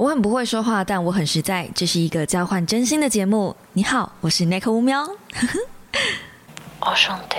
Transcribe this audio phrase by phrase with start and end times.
[0.00, 1.68] 我很不会说话，但我很实在。
[1.74, 3.54] 这是一个交换真心的节目。
[3.74, 5.06] 你好，我是 Nick 乌喵。
[6.80, 7.36] 我兄弟。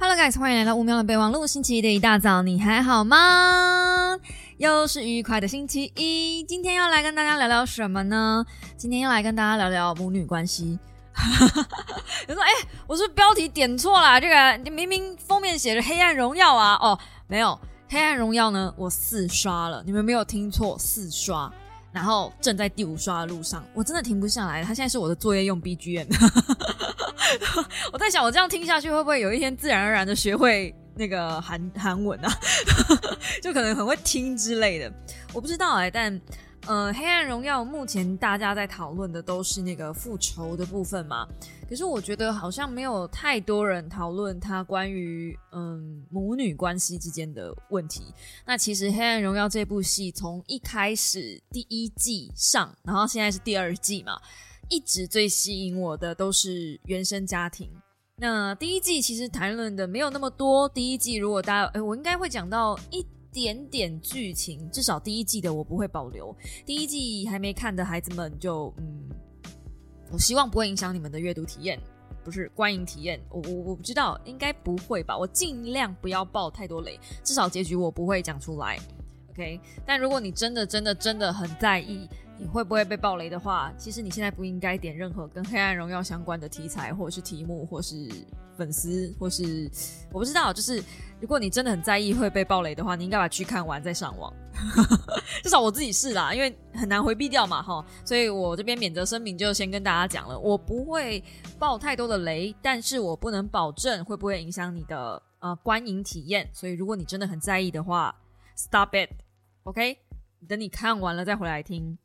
[0.00, 1.46] Hello guys，欢迎来到乌喵的备忘录。
[1.46, 4.18] 星期一的一大早，你还好吗？
[4.56, 6.42] 又是愉快的星期一。
[6.42, 8.42] 今天要来跟大家聊聊什么呢？
[8.78, 10.78] 今天要来跟大家聊聊母女关系。
[12.28, 12.50] 有说，哎，
[12.86, 16.78] 我是标题点错了，这个明明封面写着《黑暗荣耀》啊。
[16.80, 17.48] 哦，没有。
[17.88, 21.52] 《黑暗荣耀》呢，我四刷了，你们没有听错，四刷，
[21.92, 24.62] 然后正在第五刷的路上，我真的停不下来。
[24.62, 26.06] 它现在是我的作业用 BGM，
[27.92, 32.32] 我在想，我这样听下去，会不会有一天自然而然的学会那个韩韩文啊？
[33.42, 34.92] 就可能很会听之类的，
[35.32, 36.20] 我不知道哎，但。
[36.66, 41.24] 呃，黑暗荣耀目前大家在讨论的都是那个复仇的部分嘛，
[41.68, 48.12] 可是我觉得好像没有太多人讨论它关于嗯母女关系之间的问题。
[48.44, 54.20] 那其实黑暗荣耀这部戏从一开始第一季上，然后现在是第二季嘛，
[54.68, 57.70] 一直最吸引我的都是原生家庭。
[58.16, 63.06] 那第一季其实谈论的没有那么多，第一季如果大家哎，我应该会讲到一。
[63.36, 66.34] 点点剧情，至少第一季的我不会保留。
[66.64, 69.10] 第一季还没看的孩子们，就嗯，
[70.10, 71.78] 我希望不会影响你们的阅读体验，
[72.24, 73.20] 不是观影体验。
[73.28, 75.18] 我我我不知道，应该不会吧？
[75.18, 78.78] 我尽量不要爆太多雷，至少结局我不会讲出来。
[79.32, 88.08] OK，但如果你真的真的真的很在意你会不会被爆雷的话，其实你现在不应该点任何跟《黑暗荣耀》相关的题材，或者是题目，或是。
[88.56, 89.70] 粉丝或是
[90.12, 90.82] 我不知道，就是
[91.20, 94.32] 如果你真的很在意会被暴雷的话，你应该把剧看完再上网。
[95.44, 97.84] 至少我自己是啦，因为很难回避掉嘛，哈。
[98.04, 101.22] 所以我这边免责声明就先跟大家讲了，我不会
[101.58, 106.48] 爆太多的雷，但是我不能保证会不会影响你的呃观影体验。
[106.54, 108.14] 所以如果你真的很在意的话
[108.56, 109.98] ，stop it，OK？
[110.48, 111.98] 等你看完了再回来听。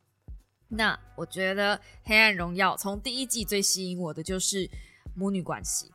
[0.67, 4.69] 那我觉得《黑暗荣耀》从第一季最吸引我的就是
[5.15, 5.91] 母女关系。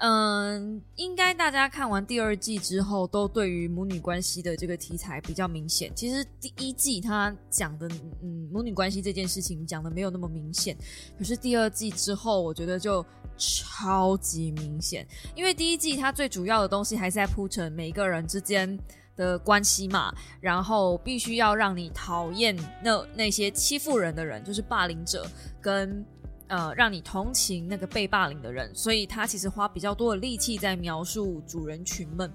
[0.00, 5.92] 嗯，应该大家看完第二季之后，都对于母女关系的这个题材比较明显。
[5.94, 7.86] 其实第一季他讲的，
[8.22, 10.74] 嗯，母女关系这件事情讲的没有那么明显，
[11.18, 13.04] 可是第二季之后，我觉得就
[13.36, 15.06] 超级明显。
[15.34, 18.78] 因为第一季它最主要的东西还是在铺陈每一个人之间
[19.16, 20.10] 的关系嘛，
[20.40, 25.26] 然后必须要让你讨厌那那些欺负人的人，就是霸凌者
[25.60, 26.02] 跟。
[26.50, 32.30] 呃，让你同情那个被霸凌的人，所以他其实花比较多的力气在描述主人群们。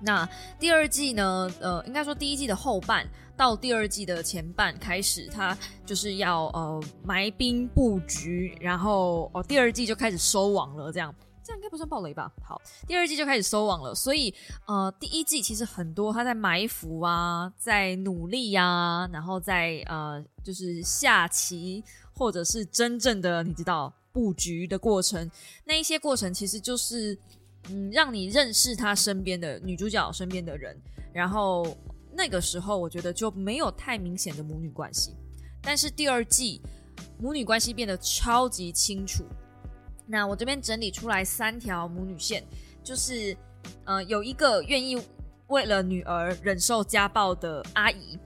[0.00, 1.52] 那第二季呢？
[1.60, 10.90] 呃，应该说第一季的后半到第二季的前半开始，他就是要呃埋兵布局，然后哦，第二季就开始收网了。
[10.90, 11.14] 这样，
[11.44, 12.32] 这样应该不算暴雷吧？
[12.44, 13.94] 好，第二季就开始收网了。
[13.94, 14.34] 所以
[14.66, 21.84] 呃，第一季其实很多他在埋伏啊，在努力呀，然后在呃就是下棋。
[22.22, 25.28] 或者是真正的你知道布局的过程，
[25.64, 27.18] 那一些过程其实就是
[27.68, 30.80] 嗯，让你认识他身边的女主角身边的人，
[31.12, 31.76] 然后
[32.14, 35.16] 那个时候我觉得就没有太明显的母女关系，
[35.60, 36.62] 但是第二季
[37.18, 39.24] 母女关系变得超级清楚。
[40.06, 42.44] 那我这边整理出来三条母女线，
[42.84, 43.36] 就是
[43.84, 44.96] 呃有一个愿意
[45.48, 48.16] 为了女儿忍受家暴的阿姨。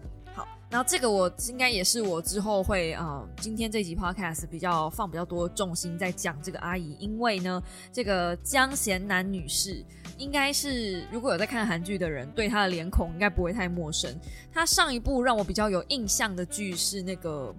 [0.69, 7.62] 然后这个我应该也是我之后会啊，今天这集 podcast 比较放比较多重心在讲这个阿姨，因为呢，
[7.93, 9.82] 这个江贤南女士
[10.19, 14.12] 应该是如果有在看韩剧的人，对她的脸孔应该不会太陌生。
[14.53, 17.54] 她上一部让我比较有印象的剧是那个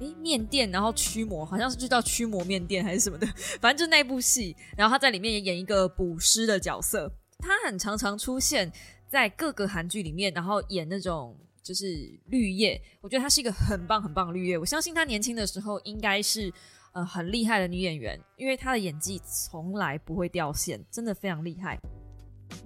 [0.00, 3.26] 诶面店，然后驱魔，好像是就叫驱魔面店还是什么的，
[3.60, 4.56] 反正就那部戏。
[4.76, 8.70] 然后她在里面也演一个捕尸的角色，她很常常出现
[9.08, 11.34] 在各个韩剧里面，然后演那种。
[11.64, 14.58] 就是绿叶，我觉得她是一个很棒很棒的绿叶。
[14.58, 16.52] 我相信她年轻的时候应该是
[16.92, 21.80] 呃很厉害的女演员，因为她的演技从来不会掉线，真的非常厉害。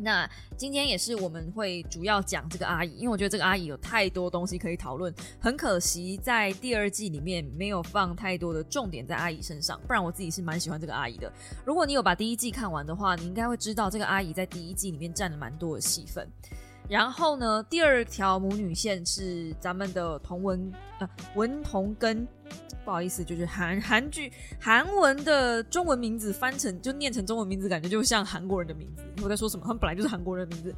[0.00, 5.14] 那今天也是我们会主要讲这个阿姨，因为我觉得这个阿姨有太多东西可以讨论。
[5.41, 11.32] 很可惜在第二季里面没有放太多的重点在阿姨身上，不然我自己是蛮喜欢这个阿姨的。
[11.64, 16.28] 如果你有把第一季看完的话，你应该会知道这个阿姨在第一季里面占了蛮多的戏份。
[16.88, 22.26] 然后呢，第二条母女线是咱们的同文呃文同根，
[22.85, 29.02] 不好意思，就是韩韩剧韩文的中文名字翻成就念成中文名字，感觉就像韩国人的名字。
[29.23, 29.62] 我在说什么？
[29.64, 30.75] 他们本来就是韩国人的名字。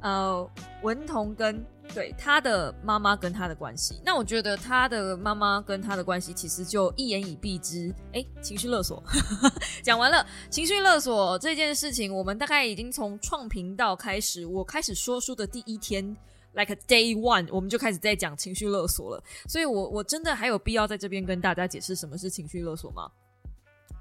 [0.00, 0.50] 呃，
[0.82, 1.62] 文童跟
[1.94, 9.02] 对他的妈妈跟他的关系，那我觉得他的妈妈跟他的关系其实就一言以蔽之，哎，情绪勒索。
[9.82, 16.04] 讲完了情绪勒索这件事情，我们大概已经从创频道开始，我开始说书的第一天
[16.52, 19.22] ，like day one，我们就开始在讲情绪勒索了。
[19.48, 23.10] 所以我我真的还有必要在这边跟大家解释什么是情绪勒索吗？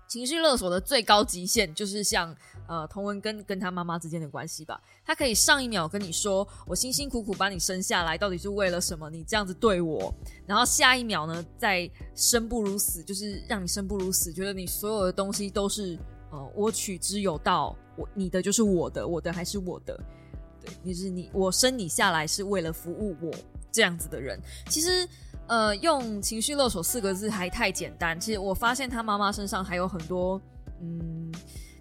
[0.09, 2.35] 情绪勒索的最高极限就是像
[2.67, 9.07] 呃童文跟跟他妈妈之间的关系吧，他可以上一秒跟你说我辛辛苦苦把你生下来，到底是为了什么？
[9.11, 10.11] 你这样子对我，
[10.47, 15.95] 然后下一秒呢，再生不如死，就是让你生不如死，觉得你所有的东西都是
[16.31, 19.95] 呃我取之有道，我你的就是我的，我的还是我的，
[20.59, 23.31] 对，你是你我生你下来是为了服务我
[23.71, 25.07] 这样子的人，其实。
[25.49, 28.19] 呃，用情绪勒索四个字还太简单。
[28.19, 30.39] 其实我发现他妈妈身上还有很多
[30.79, 31.31] 嗯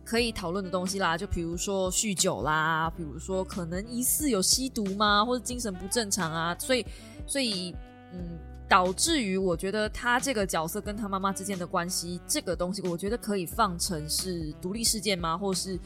[0.03, 6.57] 可以讨论的东西啦，就比如说酗酒啦，比如说可能疑似有吸毒吗，或者精神不正常啊。
[6.59, 6.87] 所以，
[7.27, 7.77] 所以
[8.15, 15.37] 嗯，导致于我觉得他这个角色跟他妈妈之间的关系，这个东西我觉得可以放成是独立事件吗？
[15.37, 15.79] 或是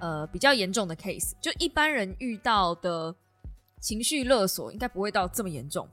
[0.00, 1.34] 呃比较严重的 case？
[1.40, 3.14] 就一般人遇到的
[3.80, 5.88] 情绪勒索，应该不会到这么严重。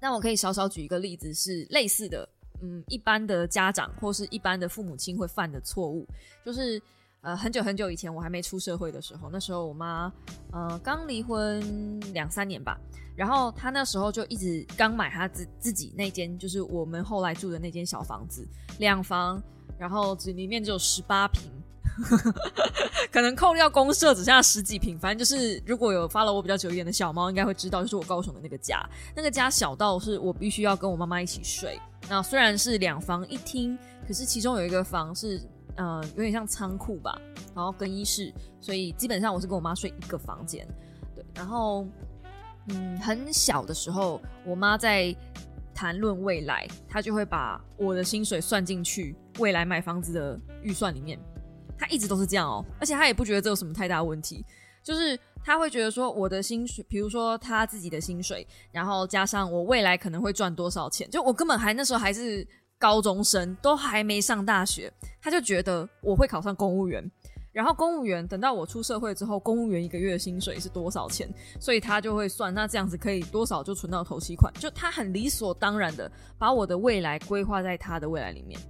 [0.00, 2.28] 那我可以少少举一个例子，是类似的，
[2.62, 6.06] 嗯，一般的家长或是一般的父母亲会犯的错误，
[6.44, 6.80] 就是
[7.20, 10.10] 呃，很久很久以前我还没出社会的时候，那时候我妈
[10.52, 12.80] 呃刚离婚两三年吧，
[13.14, 18.46] 然后她那时候就一直刚买她自自己那间，就是我们后来住的那间小房子，
[18.78, 19.42] 两房，
[19.78, 21.42] 然后只里面只有十八平。
[23.12, 31.78] 可能扣掉公社只剩下十几平，反正就是如果有发了我比较久一点的小猫，应该会知道，就是我高雄的那个家，那个家小到是我必须要跟我妈妈一起睡。
[32.08, 35.40] 那虽然是两房一厅，可是其中有一个房是
[35.76, 37.20] 呃有点像仓库吧，
[37.54, 40.66] 然后更衣室，所以基本上我是跟我妈睡一个房间。
[41.14, 41.86] 对，然后
[42.68, 45.14] 嗯很小的时候，我妈在
[45.74, 51.18] 谈论未来，她就会把我的薪水算进去未来买房子的预算里面。
[51.80, 54.44] 他一直都是这样哦，而且他也不觉得这有什么太大问题，
[54.84, 62.46] 就是他会觉得说我的薪水，比如说他自己的薪水，然后加上我未来可能会赚多少钱，就我根本还那时候还是
[62.78, 64.92] 高中生，都还没上大学，
[65.22, 67.10] 他就觉得我会考上公务员，
[67.50, 71.26] 然后公务员等到我出社会之后，公务员一个月的薪水是多少钱，
[71.58, 78.60] 所以他就会算，那这样子可以多少就存到头期款，就他很理所当然的把我的未来规划在他的未来里面。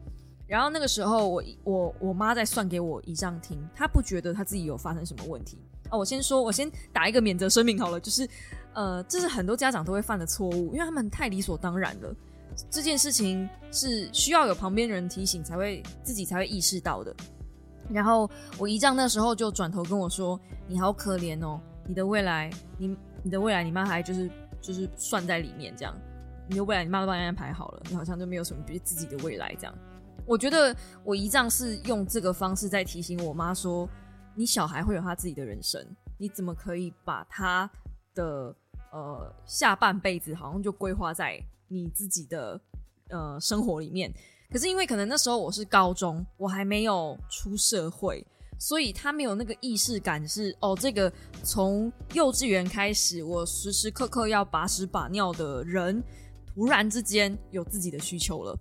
[0.51, 5.57] 然后那个时候，我我我妈在算给我一账听，她不觉得她自己有发生什么问题
[5.89, 5.97] 啊。
[5.97, 8.29] 我先说，我先打一个免责声明好了，就是
[8.75, 12.13] 呃，这是很多家长都会犯的错误，因为他们太理所当然了。
[12.69, 17.15] 这件事情是需要有旁边人提醒才会自己才会意识到的。
[17.89, 24.29] 然后我姨丈那时候就转头跟我说：“你好可怜哦，你的未来，你你的未来，你妈还就是
[24.61, 25.95] 就是算在里面这样，
[26.49, 29.73] 你的未来你妈都帮你安排好了，你好像就没有什么比自己的未来这样。”
[30.31, 33.89] 我觉得我姨丈是用这个方式在提醒我妈说
[34.37, 35.85] ：“你小孩会有他自己的人生，
[36.19, 37.69] 你怎么可以把他
[38.15, 38.55] 的
[38.93, 41.37] 呃下半辈子好像就规划在
[41.67, 42.61] 你自己的
[43.09, 44.09] 呃生活里面？
[44.53, 48.25] 可是因为可能那时候我是高中，我还没有出社会，
[48.57, 51.13] 所以他没有那个意识感，是哦，这个
[51.43, 56.01] 从幼稚园开始，我时时刻刻要把屎把尿的人，
[56.55, 58.57] 突然之间有自己的需求了。”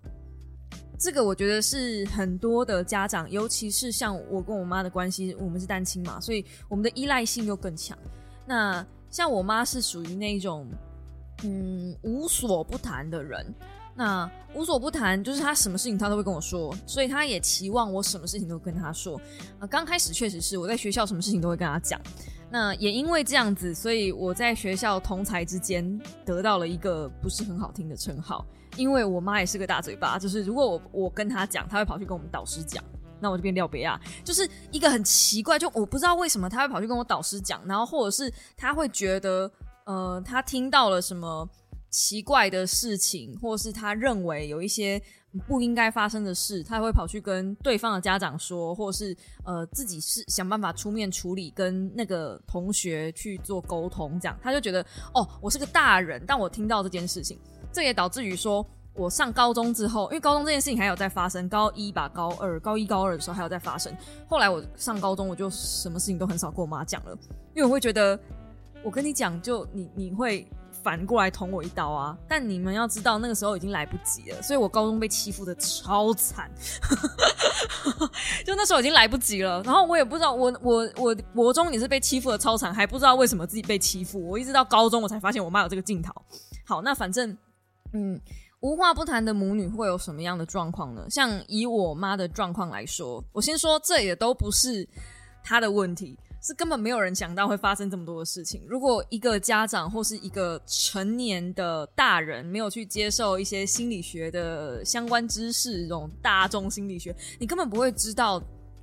[1.00, 7.98] 这个我觉得是很多的家长，尤其是像我跟我妈的关系，我们是单亲嘛，所以我们的依赖性又更强。
[8.46, 10.68] 那像我妈是属于那种，
[11.44, 13.56] 嗯，无所不谈的人。
[13.96, 19.20] 那无所不谈，就是她什么事情她都会跟我说，所以她也期望我什么事情都跟她说。
[19.60, 22.00] 啊，刚开始确实是我在学校什么事情都会跟她讲。
[22.50, 28.46] 那也因为这样子，所以我在学校同才之间得到了一个不是很好听的称号。
[28.76, 32.84] 因为我妈也是个大嘴巴，就是如果我我跟她讲，她会跑去跟我们导师讲，
[33.20, 39.52] 那我就变廖别亚，就是一个很奇怪，就我不知道为什么她会跑去跟我导师讲，然后或者是她会觉得，
[39.86, 41.48] 呃，她听到了什么
[41.90, 45.02] 奇怪的事情，或是她认为有一些
[45.48, 54.82] 不应该发生的事，她会跑去跟对方的家长说，或者是呃自己是想办法出面处理，跟那个同学去做沟通，这样她就觉得，
[55.14, 57.38] 哦，我是个大人，但我听到这件事情。
[57.72, 63.96] 这也导致于说，我上高中之后，因为高中这件事情还有在发生，高一吧，高二、高一、高二的时候还有在发生。
[64.28, 67.18] 后来我上高中，我就什么事情都很少跟我妈讲了，
[67.56, 68.20] 因为我会觉得，
[68.84, 70.50] 我跟你讲，就你你会
[70.84, 72.18] 反过来捅我一刀啊。
[72.28, 76.52] 但你们要知道，那个时候已经来不及了，所以我高中被欺负的超惨，
[78.46, 79.62] 就那时候已经来不及了。
[79.64, 84.22] 然后我也不知道，我我我国中也是被欺负的超惨，还不知道为什么自己被欺负。
[84.28, 86.12] 我一直到高中，我才发现我妈有这个镜头。
[86.66, 87.38] 好，那反正。
[87.94, 88.20] 嗯，
[88.62, 91.06] 无话不谈的母女会有什么样的状况呢？
[91.10, 94.88] 像以我妈的状况来说，我先说，这也都不是
[95.44, 98.62] 她的问题，是根本没有人想到会发生这么多的事情。
[98.68, 108.42] 如果一个家长或是一个成年的大人没有去接受一些心理学的相关知识，这种大众心理学，你根本不会知道。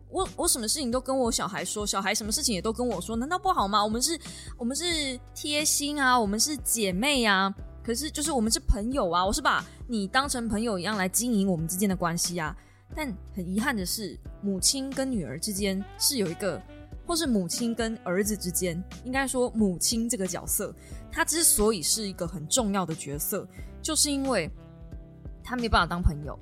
[0.08, 3.84] 我我什么事情都跟我小孩说，小孩什么事情也都跟我说，难道不好吗？
[3.84, 4.18] 我们是，
[4.56, 7.52] 我们是贴心啊，我们是姐妹啊。
[7.86, 12.56] 可是就是我们是朋友啊，我是把你当成朋友一样来经营我们之间的关系啊。
[12.96, 16.60] 但很遗憾的是，母亲跟女儿之间是有一个。
[17.06, 20.74] 或是母亲跟儿子之间，应该说母亲这个角色，
[21.12, 23.46] 她之所以是一个很重要的角色，
[23.80, 24.50] 就是因为
[25.44, 26.36] 她没办法当朋友。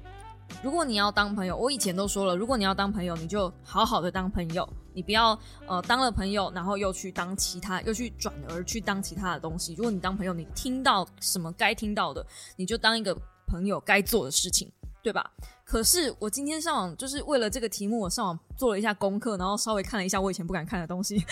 [0.63, 9.75] 如果你要当朋友，我以前都说了，如果你要当朋友，你就好好的当朋友，你不要呃当了朋友，然后又去当其他，又去转而去当其他的东西。
[9.75, 12.25] 如果你当朋友，你听到什么该听到的，
[12.57, 13.15] 你就当一个
[13.47, 14.73] 朋友该做的事情。
[15.03, 15.31] 对吧？
[15.67, 21.23] 可是我今天上网就是为了这个题目，我上网做了一下功课，然后稍微看了一下我以前不敢看的东西。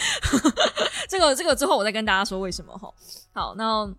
[1.09, 2.93] 这个这个之后我再跟大家说为什么哈。
[3.33, 3.91] 好，那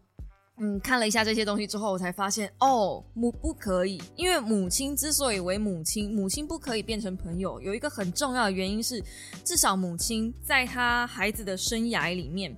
[0.57, 9.03] 嗯，看了一下这些东西之后，我才发现哦，母不可以，因为母亲之所以为母亲，母亲不可以变成朋友，有一个很重要的原因是，
[9.43, 12.55] 至少母亲在她孩子的生涯里面，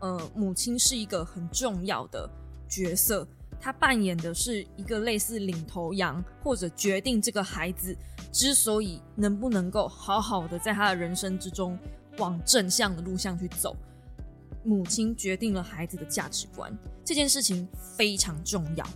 [0.00, 2.28] 呃，母亲是一个很重要的
[2.68, 3.26] 角色。
[3.60, 7.96] 她扮演的是一个类似领头羊，或者决定这个孩子
[8.32, 11.78] 之所以能不能够好好的在他的人生之中
[12.18, 13.76] 往正向的路上去走。
[14.64, 18.86] 母亲决定了孩子的价值观，这件事情非常重要。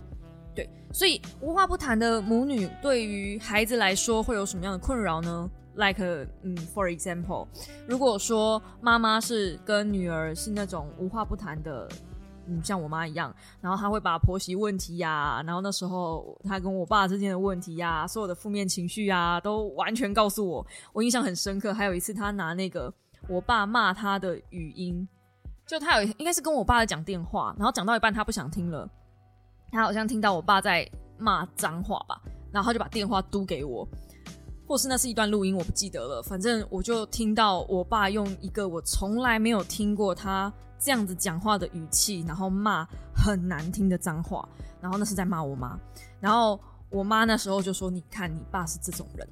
[0.55, 6.03] 对，所以无话不谈的母女对于孩子来说会有什么样的困扰呢？Like，
[6.43, 7.47] 嗯，For example，
[7.87, 11.89] 如果说妈妈是跟女儿是那种无话不谈的。
[12.45, 21.73] 嗯，像我妈一样，然后她会把婆媳问题呀，然后那时候她跟我爸之间的问题呀，所有的负面情绪啊，都完全告诉我，我印象很深刻。
[21.73, 22.93] 还有一次，她拿那个
[23.29, 25.07] 我爸骂她的语音，
[25.73, 28.87] 就他有应该是跟我爸在讲电话，然后讲到一半他不想听了，
[29.71, 30.87] 他好像听到我爸在
[31.17, 33.87] 骂脏话吧，然后他就把电话嘟给我，
[34.67, 36.21] 或是那是一段录音，我不记得了。
[36.21, 40.53] 反正我就听到我爸用一个我从来没有听过他。
[40.77, 44.47] 这样子讲话的语气，然后骂很难听的脏话，
[44.79, 45.79] 然后那是在骂我妈，
[46.19, 49.27] 然后我妈那时候就说：“你看你爸是这种人。”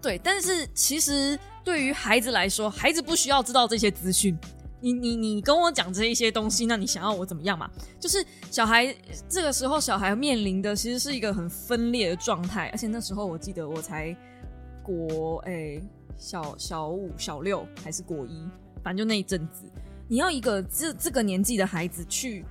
[0.00, 4.38] 对，但是其实对于孩子来说，孩子不需要知道这些资讯。
[4.80, 7.70] 你你你跟我讲这一些东西，那你想要我怎么样嘛？
[7.98, 8.94] 就是小孩
[9.28, 14.16] 这个时候，小孩面临的其实是一个很分裂的状态，而且那时候我记得我才
[14.82, 15.82] 国诶
[16.16, 18.48] 小小五小六还是国一，
[18.82, 19.70] 反正就那一阵子。
[20.08, 22.44] 你要一个这这个年纪的孩子去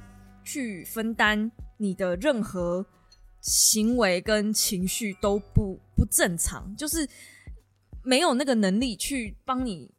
[0.44, 2.86] 去分担你的任何
[3.42, 7.08] 行为跟情绪都不不正常，就是
[8.04, 9.92] 没有那个能力去帮你。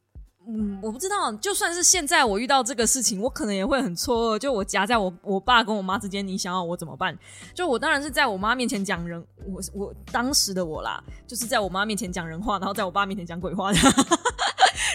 [0.52, 4.38] 嗯，我不知道，就算是现在我遇到这个事情，我可能也会很错愕。
[4.38, 7.16] 就我夹在我我爸跟我妈之间，你想要我怎么办？
[7.54, 13.72] 就我当然是在我妈面前讲人，我我当时的我啦，就是在我妈面前讲人话，然后在我爸面前讲鬼话。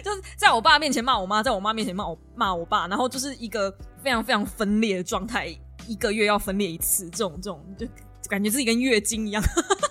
[0.03, 3.71] 就是在我爸面前骂我妈，在我妈面前骂我骂我爸，然后就是一个
[4.03, 5.47] 非常非常分裂的状态，
[5.87, 7.87] 一个月要分裂一次，这种这种就
[8.27, 9.41] 感觉自己跟月经一样。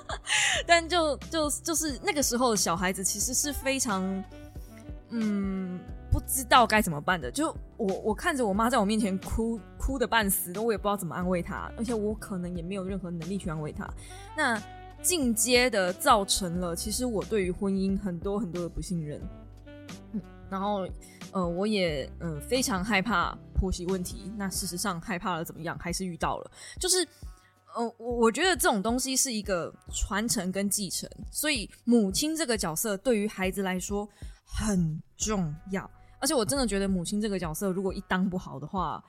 [0.67, 4.23] 但就就就是那个时候的小孩子其实是非常
[5.17, 5.81] 嗯
[6.11, 7.31] 不知道该怎么办的。
[7.31, 13.89] 就我我看着我妈在我面前哭哭的半死，我也不知道怎么安慰她，而且我可能也没有任何能力去安慰她。
[14.37, 14.61] 那
[15.03, 19.21] 进阶的造成了，其实我对于婚姻很多很多的不信任。
[20.51, 20.87] 然后，
[21.33, 24.31] 呃，我也嗯非常害怕婆媳问题。
[24.37, 25.77] 那事实上害怕了怎么样？
[25.79, 26.51] 还是遇到了。
[26.79, 27.07] 就是，
[27.75, 34.09] 呃，我我觉得这种东西是一个传承跟继承，所以母亲这个角色对于孩子来说
[34.45, 35.91] 很重要。
[36.21, 39.03] 而且我真的觉得母亲这个角色如果一当不好的话，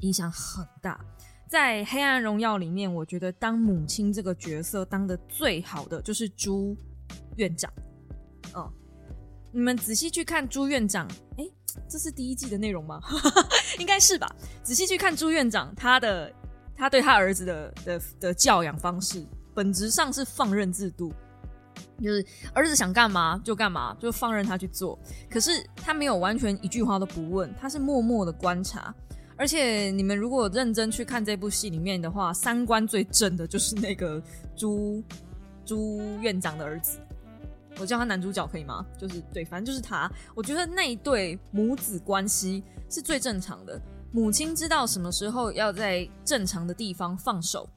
[0.00, 1.00] 影响很大。
[1.48, 6.76] 在《黑暗荣耀》里面，我觉得当母亲这个角色当的最好的就是朱
[7.36, 7.72] 院长，
[8.54, 8.72] 嗯。
[9.50, 11.44] 你们仔细去看朱院长，哎，
[11.88, 13.00] 这是第一季的内容吗？
[13.80, 14.30] 应该是吧。
[14.62, 16.30] 仔细去看朱院长，他的
[16.76, 21.14] 他对他儿子的的的教养方式，本质上是放任制度，
[22.02, 24.98] 就是儿子想干嘛就干嘛，就放任他去做。
[25.30, 28.94] 可是他没有完全一句话都不问，他是默默的观察。
[29.36, 34.20] 而且你们如果认真去看这部戏里面的话，三观最正的就是那个
[34.56, 35.02] 朱
[35.64, 36.98] 朱院长的儿子。
[37.78, 38.84] 我叫他男主角可以吗？
[38.98, 40.10] 就是对，反正就是他。
[40.34, 43.80] 我觉得那一对母子关系是最正常的。
[44.10, 47.68] 母亲知道什么时候要在正常的地方放手，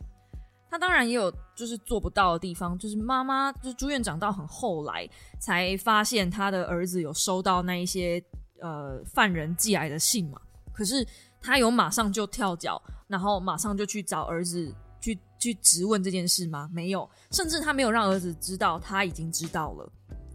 [0.67, 2.75] 他当然也有就是做不到的地方。
[2.79, 5.07] 就是妈妈，就是朱院长到很后来
[5.39, 8.19] 才发现他的儿子有收到那一些
[8.59, 10.41] 呃犯人寄来的信嘛。
[10.73, 11.05] 可是
[11.39, 16.67] 他有马上就跳脚，然后马上就去找儿子去去质问这件事吗？
[16.73, 19.87] 没有，甚至他没有让儿子知道他已经知道了。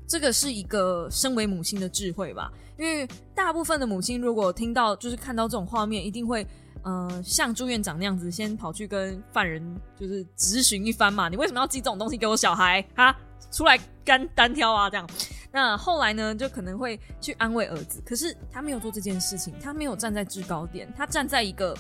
[0.09, 2.52] 这个是一个身为母亲的智慧吧？
[2.78, 3.04] 因为
[3.35, 6.47] 大部分的母亲如果听到就是看到这种画面，一定会
[6.87, 9.61] 呃像朱院长那样子，先跑去跟犯人
[9.99, 11.28] 就是质询一番嘛。
[11.28, 13.14] 你为什么要寄这种东西给我小孩啊？
[13.50, 14.88] 出来干单挑啊？
[14.88, 15.05] 这样。
[15.50, 21.76] 那后来呢，就可能会去安慰儿子，可是他没有做这件事情，他没有站在制高点，他站在一个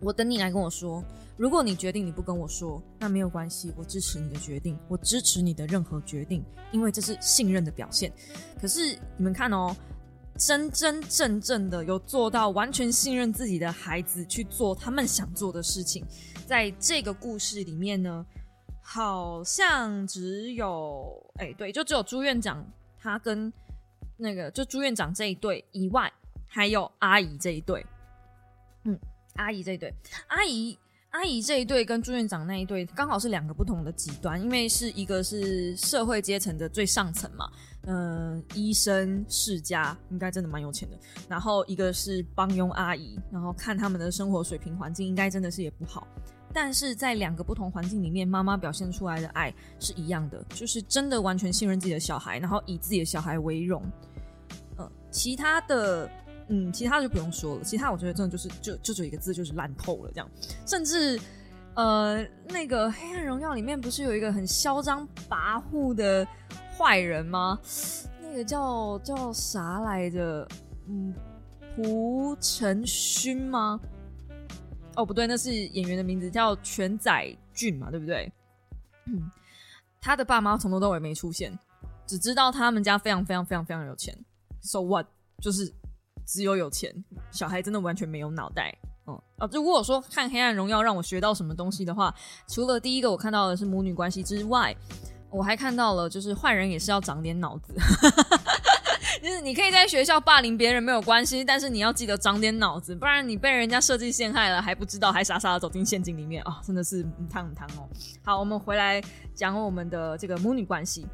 [0.00, 1.02] 我等你来跟我说。
[1.38, 8.12] 如果你决定你不跟我说，那没有关系，我支持你的决定，我支持你的任何决定，因为这是信任的表现。
[8.60, 9.74] 可是你们看哦，
[10.44, 16.04] 真真正正的有做到完全信任自己的孩子去做他们想做的事情，
[16.46, 18.26] 在这个故事里面呢？
[18.84, 22.66] 好像只有哎，对，就只有朱院长
[22.98, 23.50] 他跟
[24.16, 26.12] 那个就朱院长这一对以外，
[26.44, 27.86] 还有阿姨这一对。
[28.84, 28.98] 嗯，
[29.36, 29.94] 阿姨这一对，
[30.26, 30.76] 阿姨
[31.10, 37.48] 阿姨这一对跟朱院长那一对刚好是两个不同的极端，因为是一个是社会阶层的最上层嘛，
[37.84, 40.96] 嗯，医生世家应该真的蛮有钱的，
[41.28, 46.06] 然后一个是帮佣阿姨，然后看他们的生活水平环境应该真的是也不好。
[46.54, 53.82] 但是在两个不同环境里面，妈妈表现出来的爱是一样的，就是真的完全信任自己的小孩，然后以自己的小孩为荣。
[54.78, 56.08] 嗯，其他的，
[56.48, 57.64] 嗯，其他就不用说了。
[57.64, 60.30] 其他我觉得真的就是就就只有一个字，就是烂透了这样。
[60.66, 61.18] 甚至，
[61.74, 66.26] 呃，那个《黑暗荣耀》里面不是有一个很嚣张跋扈的
[66.76, 67.58] 坏人吗？
[68.20, 70.46] 那个叫叫啥来着？
[70.88, 71.14] 嗯，
[71.76, 73.78] 蒲承勋吗？
[74.96, 78.30] 哦，不对，那是演员的名字叫全宰俊嘛，对不对？
[79.06, 79.30] 嗯，
[80.00, 81.56] 他的爸妈从头到尾没出现，
[82.06, 84.16] 只知道他们家非常非常非常非常有钱。
[84.60, 85.06] So what？
[85.40, 85.72] 就是
[86.26, 86.92] 只有有钱，
[87.30, 88.76] 小孩真的完全没有脑袋。
[89.06, 92.14] 嗯，哦，如果说看《黑暗荣耀》让我学到什么东西的话，
[92.48, 94.76] 除了第一个我看到的是母女关系之外，
[95.32, 97.74] 我还看到了就是坏人也是要长点脑子。
[99.22, 106.60] 就是你可以在学校霸凌别人没有关系，但是你要记得长点脑子，不然你被人家设计陷害了还不知道，还傻傻的走进陷阱里面啊！
[106.64, 107.88] 真的是很烫很烫哦。
[108.24, 109.00] 好，我们回来
[109.34, 111.06] 讲我们的这个母女关系。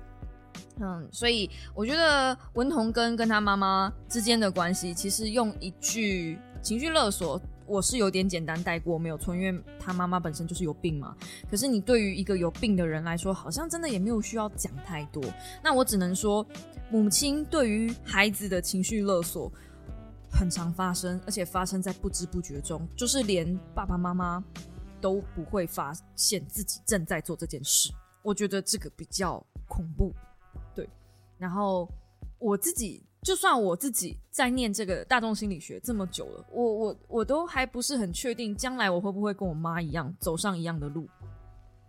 [0.80, 7.40] 嗯，所以我觉得文彤跟跟他妈妈之间的关系，其实用一句情绪勒索。
[7.68, 11.14] 我是有点简单带过，没有错，因为他妈妈本身就是有病嘛。
[11.50, 15.22] 可是你对于一个有病的人来说，好像真的也没有需要讲太多。
[15.62, 16.44] 那我只能说，
[16.90, 19.52] 母亲对于孩子的情绪勒索
[20.30, 24.42] 很常发生，而且发生在不知不觉中，就是连爸爸妈妈
[25.00, 27.92] 都不会发现自己正在做这件事。
[28.22, 30.14] 我觉得这个比较恐怖，
[30.74, 30.88] 对。
[31.36, 31.86] 然后
[32.38, 33.02] 我自己。
[33.28, 41.06] 就算我自己在念这个大众心理学这么久了，我我我都还不是很确定将来我会不会跟我妈一样走上一样的路。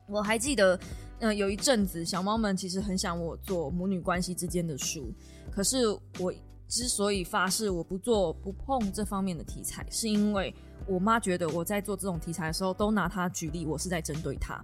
[0.10, 0.78] 我还记得，
[1.19, 5.13] 嗯，有一阵子小猫们其实很想我做母女关系之间的书，
[5.49, 5.88] 可是
[6.19, 6.34] 我
[6.67, 10.54] 之所以发誓我不做不碰这方面的题材，是因为
[10.86, 14.62] 我妈觉得我在做这种题材的时候都拿她举例，我是在针对她。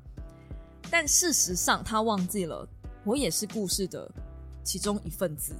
[0.91, 2.67] 但事实上，她忘记了
[3.05, 4.11] 我也是故事的
[4.61, 5.55] 其中一份子。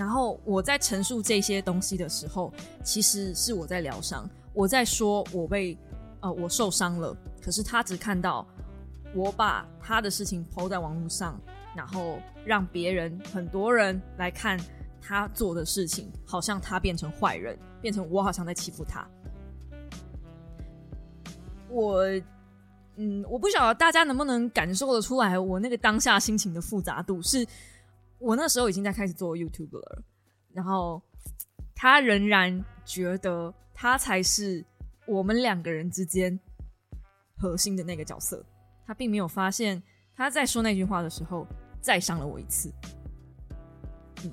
[0.00, 2.50] 然后我在陈述这些东西的时候，
[2.82, 5.76] 其实是我在疗伤，我在说我被
[6.20, 7.14] 呃我受伤了。
[7.42, 8.46] 可是他只看到
[9.14, 11.38] 我把他的事情抛在网络上，
[11.76, 14.58] 然后让别人很多人来看
[15.02, 19.06] 他做的事情，好像他变成坏人，变成我好像在欺负他。
[21.68, 22.04] 我
[22.96, 27.46] 嗯，我不晓得大家能不能感受得出来，我那个当下心情的复杂度是。
[28.20, 30.02] 我那时候已经在开始做 YouTube 了，
[30.52, 31.02] 然后
[31.74, 34.62] 他仍然觉得他才是
[35.06, 36.38] 我们两个人之间
[37.38, 38.44] 核心的那个角色。
[38.86, 39.82] 他并没有发现
[40.14, 41.46] 他在说那句话的时候
[41.80, 42.70] 再伤了我一次。
[44.22, 44.30] 嗯，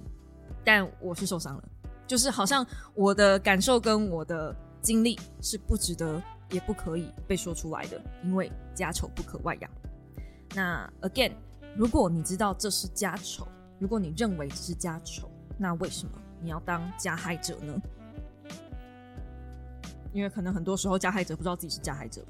[0.65, 1.69] 但我是受伤了，
[2.06, 9.71] 就是好像我的感受跟我的经历是不值得也不可以被说出来的，因为家丑不可外扬。
[10.56, 11.32] 那 Again，
[11.78, 13.47] 如果你知道这是家丑。
[13.79, 16.11] 如果你认为是家丑，那为什么
[16.41, 17.79] 你要当加害者呢？
[20.13, 22.25] 因为可能很多时候加害者不知道自己是加害者，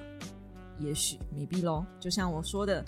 [0.77, 1.86] 也许没必喽。
[2.01, 2.83] 就像我说的，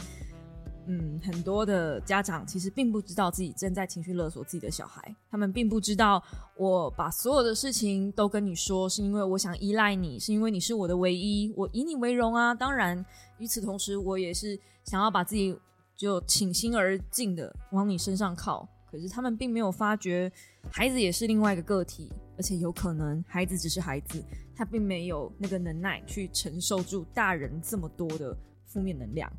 [0.87, 6.21] 嗯，很多的家长其实并不知道自己正在情绪勒索自己的小孩，他们并不知道
[6.57, 12.53] 我把所有的事情都跟你说，是因为我想依赖你，是因为你是我的唯一，我以你为荣啊。
[12.53, 13.05] 当然，
[13.37, 15.57] 与此同时，我也是想要把自己。
[15.99, 20.31] 就倾心而尽的往你身上靠，可是他们并没有发觉
[20.71, 24.23] 孩子也是另外一个个体，而且有可能孩子只是孩子，
[24.55, 28.33] 他并没有那个能耐去承受住大人这么多的
[28.65, 29.29] 负面能量。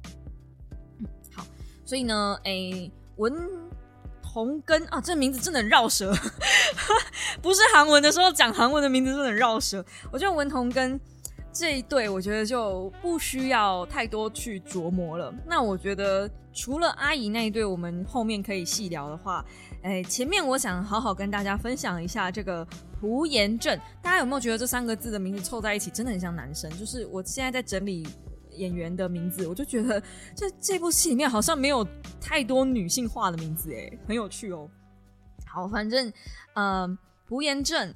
[1.32, 1.46] 好，
[1.86, 3.34] 所以呢，诶，文
[4.22, 6.12] 同根啊，这名字真的很绕舌，
[7.40, 9.82] 不是韩文的时候讲韩文的名字真的很绕舌。
[10.12, 11.00] 我觉得文同根
[11.50, 15.34] 这一对，我觉得就不需要太多去琢磨了。
[15.46, 19.44] 那我觉得除了阿姨那一对，我们后面可以细聊的话，
[19.82, 22.66] 哎，前面我想好好跟大家分享一下这个
[23.00, 23.78] 朴妍正。
[24.02, 26.70] 大家有没有觉得这三个字的名字凑在一起，真的很像男生？
[26.78, 28.06] 就是我现在在整理
[28.56, 30.02] 演员的名字，我就觉得
[30.34, 31.86] 这这部戏里面好像没有
[32.20, 34.68] 太多女性化的名字，哎，很有趣哦。
[35.46, 36.12] 好，反正
[36.54, 37.94] 嗯，朴妍正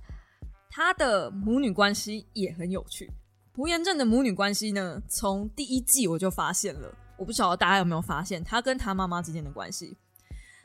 [0.71, 3.11] 他的母女关系也很有趣。
[3.53, 6.93] 朴妍正的母女关系呢，从第一季我就发现了。
[7.17, 9.97] 我不晓得大家有没有发现，他跟他妈妈之间的关系。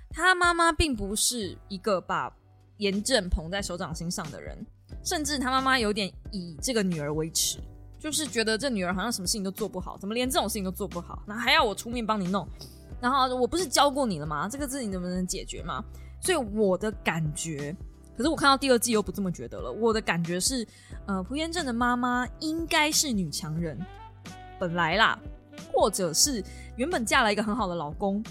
[0.09, 2.35] 他妈妈并不是一个把
[2.77, 4.65] 严正捧在手掌心上的人，
[5.03, 7.59] 甚至他妈妈有点以这个女儿为耻，
[7.99, 12.47] 就是觉得这女儿好像什么事情都做不好，怎么连这种事情都做不好，那还要我出面帮你弄？
[12.99, 14.49] 然后我不是教过你了吗？
[14.49, 15.83] 这个事情能不能解决吗？
[16.21, 17.75] 所以我的感觉。
[18.17, 19.71] 可是我看到第二季又不这么觉得了。
[19.71, 20.67] 我的感觉是，
[21.05, 23.79] 呃，朴妍正的妈妈应该是女强人，
[24.59, 25.17] 本来啦，
[25.71, 26.43] 或者是
[26.77, 28.23] 原本嫁了一个很好的老公。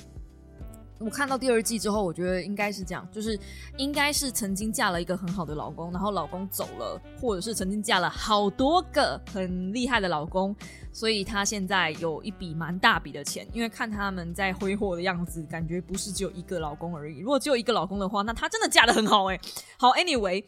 [1.01, 3.39] 我看到第二季之后，我觉得应该是这样，就是
[3.77, 10.53] 应该是曾经嫁了一个很好的老公，然后老公走了，或者是曾经嫁了好多个很厉害的老公，
[10.93, 13.47] 所以她现在有一笔蛮大笔的钱。
[13.53, 17.21] 因为看他们在挥霍的样子，感觉不是只有一个老公而已。
[17.21, 19.39] 如果只有一个老公的话，那她真的嫁的很好哎。
[19.79, 20.45] 好，Anyway，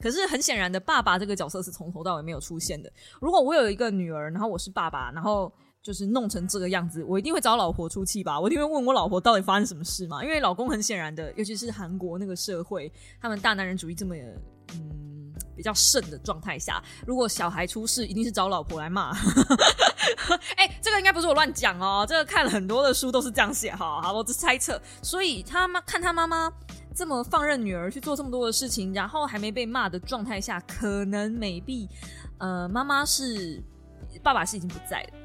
[0.00, 2.92] 可是很显然的，爸爸这个角色是从头到尾没有出现的。
[3.22, 5.50] 如果我有一个女儿，然后我是爸爸，然后。
[5.84, 8.40] 就是弄成这个样子，我一定会找老婆出气吧？
[8.40, 10.24] 我一定会问我老婆到底发生什么事嘛？
[10.24, 14.16] 因为老公很显然的，尤其是韩国那个社会，他们大男人主义这么
[14.72, 19.12] 嗯比较盛的状态下，如果小孩出事，一定是找老婆来骂。
[20.56, 24.00] 哎，这个应该不是我乱讲哦，这个看了很多的书都是这样写哈。
[24.00, 24.80] 好，我只猜测。
[25.02, 26.50] 所以他妈看他妈妈
[26.94, 31.86] 这么放任女儿去做这么多的事情，然后还没被骂的状态下，可能美币
[32.38, 33.62] 呃妈妈是
[34.22, 35.23] 爸爸是已经不在了。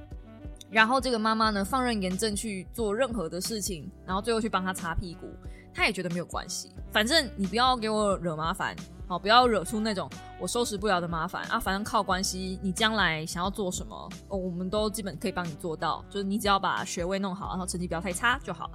[0.72, 5.28] 然后这个妈妈呢，放任严正去做任何的事情，然后最后去帮他擦屁股，
[5.74, 6.72] 他也觉得没有关系。
[6.92, 8.76] 反正你不要给我惹麻烦，
[9.08, 11.60] 好，不要惹出那种我收拾不了的麻烦啊。
[11.60, 16.06] 反正靠关系，你将来想要做什么，我们都基本可以帮你做到。
[16.10, 18.70] 就是你只要把学位弄好，然后成绩不要太差就好。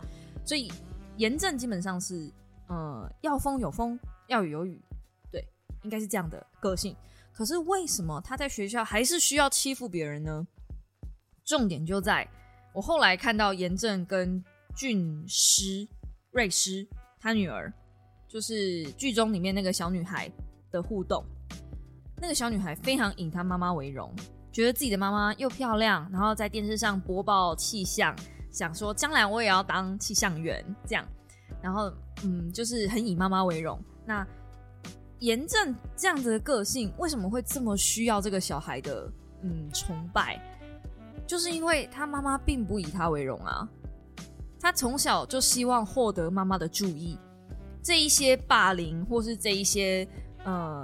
[0.44, 0.70] 所以
[1.16, 2.28] 严正基本上是，
[2.66, 4.82] 呃，要风有风，要雨有雨，
[5.30, 5.46] 对，
[5.82, 6.96] 应该是这样的个性。
[7.32, 10.46] 可是为什么他在学校还是需要欺负别人呢？
[11.44, 12.26] 重点就在
[12.72, 14.42] 我后来看到严正跟
[14.74, 15.86] 俊师
[16.32, 16.86] 瑞师
[17.20, 17.72] 他女儿，
[18.28, 20.30] 就是剧中里面那个小女孩
[20.70, 21.24] 的互动。
[22.20, 24.12] 那个小女孩非常以她妈妈为荣，
[24.52, 28.14] 觉得自己的妈妈又漂亮，然后在电视上播报气象，
[28.50, 31.06] 想说将来我也要当气象员这样。
[31.62, 31.92] 然后
[32.24, 33.78] 嗯，就是很以妈妈为荣。
[34.06, 34.26] 那
[35.20, 39.10] 严正这样子的个性，为什么会这么需要这个小孩的
[39.42, 40.40] 嗯崇拜？
[41.26, 43.68] 就是因为他妈妈并不以他为荣啊，
[44.60, 47.18] 他从小就希望获得妈妈的注意。
[47.82, 50.08] 这一些霸凌，或是这一些
[50.44, 50.82] 呃，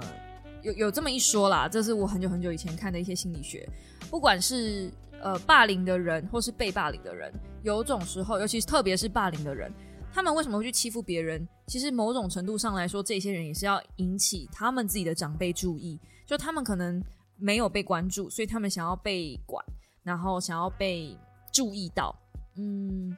[0.61, 3.67] 有有这么一说啦，这是我很久很久以前看的一些心理学。
[4.09, 9.71] 不管是呃霸凌的人，或是被霸凌的人，有种时候，尤其是特别是霸凌的人，
[10.13, 11.47] 他们为什么会去欺负别人？
[11.65, 17.01] 其实某种程度上来说，这些人也是要引起他们自己的长辈注意，就他们可能
[17.37, 19.65] 没有被关注，所以他们想要被管。
[20.03, 21.17] 然后想要被
[21.53, 22.15] 注意到，
[22.55, 23.15] 嗯，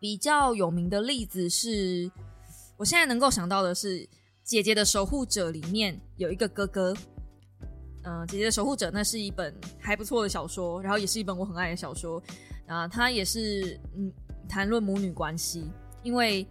[0.00, 2.10] 比较有名的例子是，
[2.76, 4.00] 我现在能够想到的是
[4.42, 6.94] 《姐姐的守护者》里面有一个哥哥，
[8.02, 12.22] 嗯，《姐姐的守护者》那是一本还不错的小说，然后也是一本我很爱的小说，
[12.66, 14.12] 啊，它也是嗯
[14.48, 15.70] 谈论母女关系，
[16.02, 16.46] 因为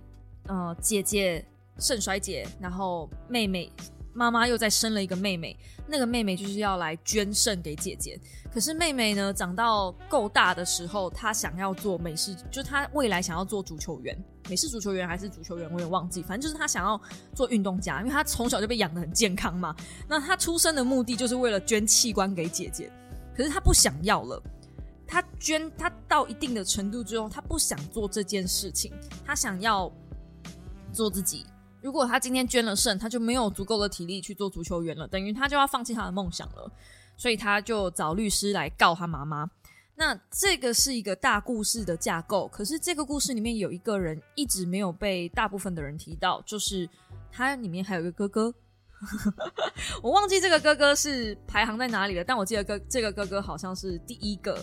[0.47, 1.45] 呃姐姐
[1.79, 3.71] 肾衰竭，然后妹妹。
[4.17, 8.19] 妈妈又再生了一个妹妹，那个妹妹就是要来捐肾给姐姐。
[8.51, 14.17] 可是妹妹呢，长到够大的时候，她想要做美式，就是她未来想要做足球员，
[14.49, 16.23] 美式足球员还是足球员，我也忘记。
[16.23, 16.99] 反正就是她想要
[17.35, 19.75] 做运动家，因为她从小就被养得很健康嘛。
[20.07, 22.91] 那她出生的目的就是为了捐器官给姐姐，
[23.35, 24.41] 可是她不想要了。
[25.05, 28.91] 她捐，她到一定的程度之后，她不想做这件事情，
[29.23, 29.91] 她想要
[30.91, 31.45] 做自己。
[31.81, 36.71] 如果他今天捐了肾，他就没有足够的体力去做足球员了，等于他就要放弃他的梦想了。
[37.19, 39.49] 所以他就找律师来告他妈妈。
[39.95, 46.87] 那这个是一个大故事的架构，可是这个故事里面有一个人一直没有被大部分的人提到，就是
[47.31, 48.53] 他里面还有一个哥哥。
[50.03, 54.59] 我忘记这个哥哥是排行在哪里了，但我记得哥这个哥哥好像是第一个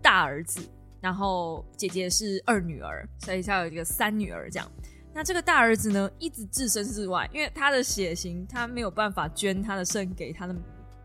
[0.00, 0.66] 大儿子，
[1.02, 4.66] 然后姐姐是二女儿，所以才有一个三女儿这样。
[5.14, 10.54] 那这个大儿子呢，一直置身事外，因为他的血型他没有办法捐他的肾给他的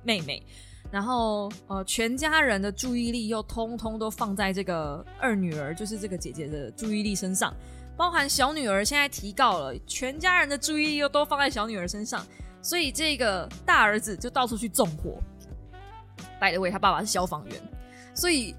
[0.04, 0.44] 妹妹。
[0.92, 7.56] 然后，呃，全家人的注意力又通通都放在这个二女儿，就是这个姐姐的注意力身上，
[7.96, 12.26] 包含小女儿现在提告了，全家人的注意力又都放在小女儿身上，
[12.64, 15.22] 所以这个大儿子就到处去纵火。
[16.40, 17.56] By the way，他爸爸是消防员，
[18.16, 18.56] 所以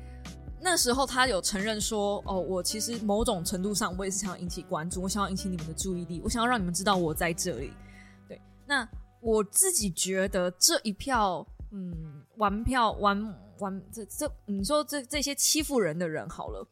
[0.60, 7.72] 那时候他有承认说：“哦，我其实某种程度上我也是想要引起关注，我想要引起你们的注意力，我想要让你们知道我在这里。”
[8.28, 8.88] 对，那
[9.20, 11.46] 我自己觉得这一票。
[11.72, 16.66] 嗯，玩票玩玩这这，你说这这些欺负人的人好了，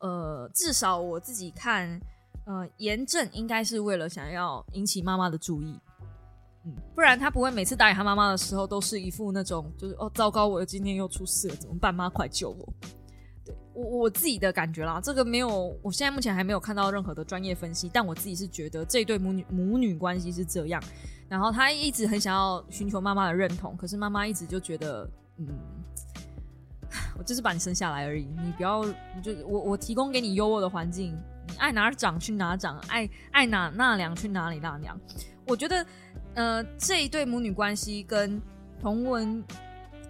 [0.00, 1.98] 呃，至少我自己看，
[2.44, 5.80] 呃，严正应该是为了想要引起妈妈的注意，
[6.64, 11.92] 嗯，不然他不会每次打给他妈妈的时候都是一副那种就是哦糟糕，我今天又出事了，怎么办？
[11.94, 12.72] 妈快救我！
[13.44, 20.80] 对我我自己的感觉啦，这个没有，我现在目前还没有看到任何的专业分析，但我自己是觉得这对母女母女关系是这样。
[21.28, 25.48] 然后他一直很想要寻求妈妈的认同，可是妈妈一直就觉得，嗯，
[27.18, 28.84] 我就是把你生下来而已，你不要，
[29.22, 31.18] 就我我提供给你优渥的环境，
[31.58, 34.98] 爱哪长去哪长，爱爱哪纳凉去哪里纳凉。
[35.46, 35.86] 我觉得，
[36.34, 38.40] 呃，这一对母女关系跟
[38.80, 39.44] 同文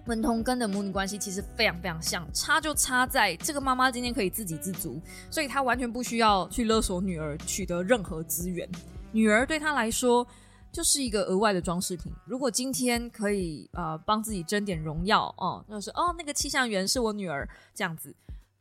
[0.05, 8.69] 文同根的母女关系其实非常非常像，差就差在这个妈妈今天可以自给自足，所以她完全不需要去勒索女儿取得任何资源，
[9.11, 10.25] 女儿对她来说。
[10.73, 12.11] 就是一个额外的装饰品。
[12.25, 18.11] 如果今天可以呃帮自己争点荣耀哦，就是哦那个气象员是我女儿这样子，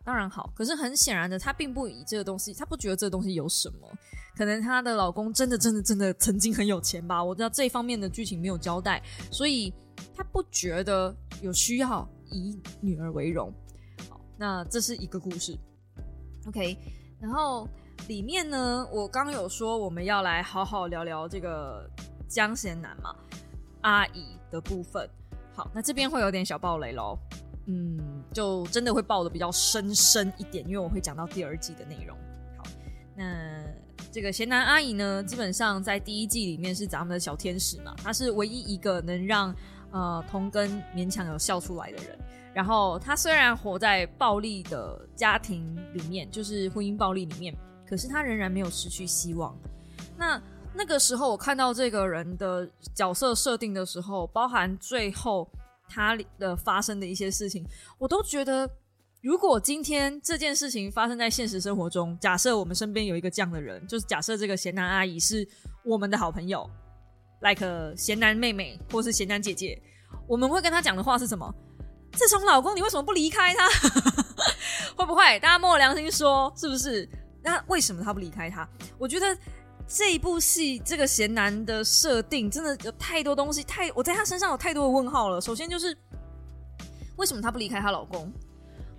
[0.04, 0.52] 当然好。
[0.54, 3.88] 可是很显然的，她并不以这个东西，她不觉得这个东西有什么。
[4.36, 7.22] 可能她的老公真的真的真的曾经很有钱吧？
[7.22, 9.72] 我知道这方面的剧情没有交代，所以
[10.14, 13.52] 她不觉得有需要以女儿为荣。
[14.08, 15.58] 好，那这是一个故事。
[16.46, 16.76] OK，
[17.20, 17.68] 然后。
[18.08, 21.88] 里面呢，我刚有说我们要来好好聊聊这个
[22.26, 23.14] 江贤南嘛，
[23.82, 25.08] 阿姨的部分。
[25.54, 27.16] 好，那这边会有点小暴雷喽，
[27.66, 32.16] 嗯，就真的会爆的比较深深一点，因为我会讲到第二季的内容。
[32.56, 32.64] 好，
[33.16, 33.62] 那
[34.10, 39.54] 这个贤南阿姨呢，基本上在第一季里面是咱们的小天使嘛，她是唯一一个能让
[39.90, 42.18] 呃童根勉强有笑出来的人。
[42.52, 47.56] 然后她虽然活在暴力的家庭里面，就是婚姻暴力里面。
[47.88, 49.54] 可是她仍然没有失去希望。
[50.16, 50.40] 那
[50.74, 55.46] 那个时候，我看到这个人的角色设定的时候，包含最后
[55.92, 57.66] 他的发生的一些事情，
[57.98, 58.68] 我都觉得，
[59.20, 65.46] 如果今天这件事情发生在现实生活中，假设我们身边有一个这样的人，就是假设这个贤男阿姨是
[65.84, 66.68] 我们的好朋友
[67.40, 69.80] ，like 贤男妹妹或是贤男姐姐，
[70.26, 71.54] 我们会跟他讲的话是什么？
[72.12, 73.68] 自从老公，你为什么不离开他？
[74.96, 75.38] 会不会？
[75.40, 77.08] 大家摸良心说，是不是？
[77.42, 78.68] 那为什么他不离开他？
[78.98, 79.36] 我觉得
[79.94, 85.38] 这一部戏这个贤男的设定真的有太多东西，太我在他身上有太多的问号了。
[85.38, 85.94] 首先就是
[87.16, 88.32] 为什么他不离开她老公？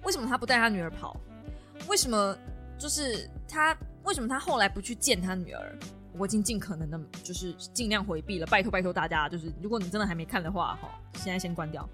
[0.03, 1.17] 为什么他不带他女儿跑？
[1.87, 2.37] 为什么
[2.77, 3.75] 就是他？
[4.03, 5.75] 为什么他后来不去见他女儿？
[6.15, 8.45] 我已经尽可能的，就是尽量回避了。
[8.45, 11.89] 拜托拜托大家，就是如果你真的还没看的话，哈，现在先关掉，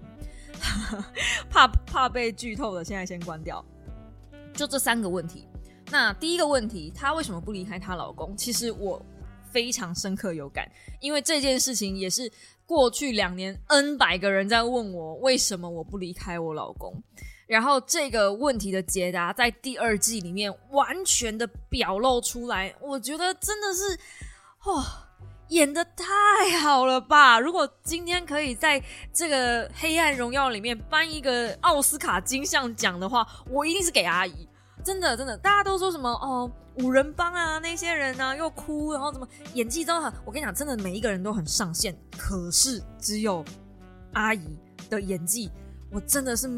[1.48, 3.64] 怕怕被剧透的，现在先关掉。
[4.52, 5.46] 就这三个问题。
[5.90, 8.36] 那第一个问题，她为什么不离开她老公？
[8.36, 9.00] 其实我
[9.50, 12.30] 非常深刻有感，因为这件事情也是
[12.64, 17.02] 过去两年 N 百个人在问我，为什么我不离开我老公？
[17.48, 23.98] 然后这个问题的解答在第二季里面完全的表露出来，我觉得真的是，
[24.70, 25.08] 哇，
[25.48, 27.40] 演的太好了吧！
[27.40, 28.80] 如果今天可以在
[29.12, 34.48] 这个《黑暗荣耀》里面颁一个奥斯卡金像奖的话，我一定是给阿姨。
[34.84, 36.50] 真的，真的，大家都说什么哦，
[36.82, 40.12] 五人帮啊，那些人呢又哭，然后怎么演技都很……
[40.24, 43.44] 我跟你讲，真的每一个人都很上线，可是只有
[44.12, 45.50] 阿姨的演技，
[45.90, 46.48] 我真的是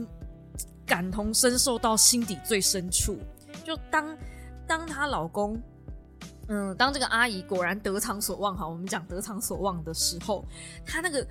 [0.87, 3.19] 感同身受到心底最深处。
[3.65, 4.17] 就当
[4.67, 5.61] 当她老公，
[6.49, 10.45] 嗯，当这个阿姨果然得偿所望，哈，我们讲得偿所望的时候，
[10.87, 11.27] 她那个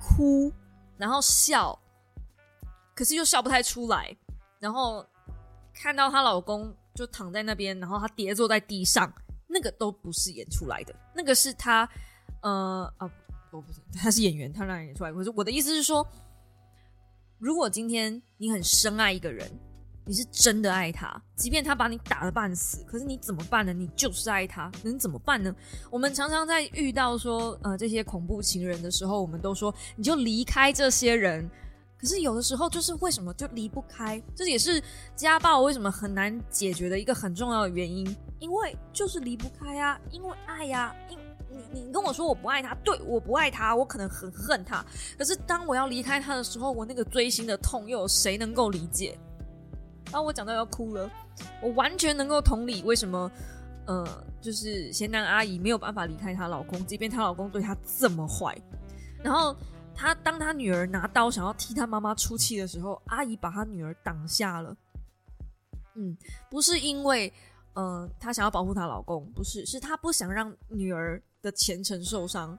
[0.00, 0.52] 哭，
[0.96, 1.78] 然后笑，
[2.94, 4.16] 可是又笑不太出来，
[4.58, 5.04] 然后。
[5.78, 9.12] 看到她老公就躺在那边，然后她跌坐在地上，
[9.46, 11.88] 那个都不是演出来的，那个是她，
[12.42, 13.08] 呃啊，
[13.52, 15.12] 我不是，她是演员，她让人演出来。
[15.12, 16.06] 可是我的意思是说，
[17.38, 19.48] 如果今天你很深爱一个人，
[20.06, 23.72] 你是真的爱他，即便他把你打的半死，可是你怎么办呢？
[23.72, 25.54] 你就是爱他，能怎么办呢？
[25.90, 31.48] 我们常常在遇到说呃这些恐怖情人的时候，我们都说你就离开这些人。
[31.98, 34.22] 可是有的时候就是为什么就离不开？
[34.34, 34.82] 这也是
[35.14, 38.06] 家暴为什么很难解决的一个很重要的原因，
[38.38, 44.84] 因为就是离不开啊，因为爱呀，因你你跟我说我不爱他，对我不爱他，我可能很恨他。
[45.16, 49.18] 可是当我要离开他的时候，我那个锥心的痛又有谁能够理解？
[50.10, 51.10] 当我讲到要哭了，
[51.62, 53.30] 我完全能够同理为什么，
[53.86, 54.06] 呃，
[54.40, 58.56] 就是贤男阿姨没有办法离开她老公，即便她老公对她这么坏。
[59.22, 59.56] 然后
[59.96, 64.76] 她当她女儿拿刀想要替她妈妈出气的时候，阿姨把她女儿挡下了。
[65.94, 66.16] 嗯，
[66.50, 67.32] 不是因为
[67.74, 72.56] 呃她想要保护她老公，不是，是她不想让女儿的前程受伤。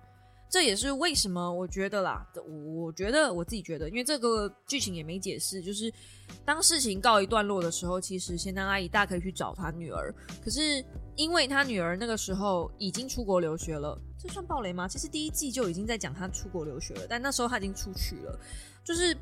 [0.50, 2.26] 这也是为什么我觉得啦，
[2.74, 5.94] 我觉得我自己觉得，因为这个剧情也没解释，就是
[6.46, 10.10] 当事情告一段落的时候，其实仙丹阿姨大可以去找她女儿，
[10.42, 10.82] 可是
[11.18, 14.88] 因为她女儿那个时候已经出国留学了，这算暴雷吗？
[14.88, 18.40] 其实第一季就已经在讲他出国留学了，但那时候他已经出去了，
[18.84, 19.16] 就是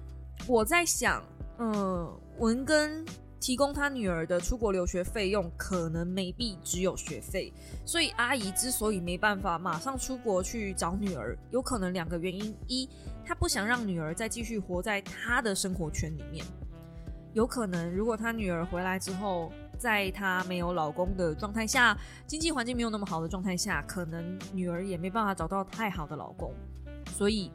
[0.48, 1.24] 我在想，
[1.60, 3.06] 嗯，文根。
[3.38, 7.54] 提供他女儿的出国留学费用，可能没必只有学费，
[7.86, 12.90] 所以阿姨之所以没办法马上出国去找女儿，有可能两个原因：一，
[13.24, 16.44] 她不想让女儿再继续活在她的生活圈里面；
[17.34, 26.54] 有可能，如果她女儿回来之后，在她没有老公的状态下，经济环境没有那么好的状态下，可能女儿也没办法找到太好的老公，
[27.12, 27.52] 所以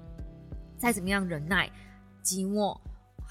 [0.78, 1.70] 再怎么样忍耐
[2.22, 2.78] 寂寞。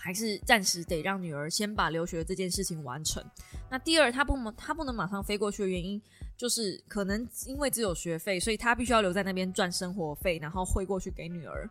[0.01, 3.21] 还是暂时得让女儿先把留学这件事情完成。
[3.69, 6.01] 那第二，她不她不能马上飞过去的原因，
[6.37, 11.69] 就是可能因为只有学费，所以她必须要留在那边赚生活费，然后汇过去给女儿。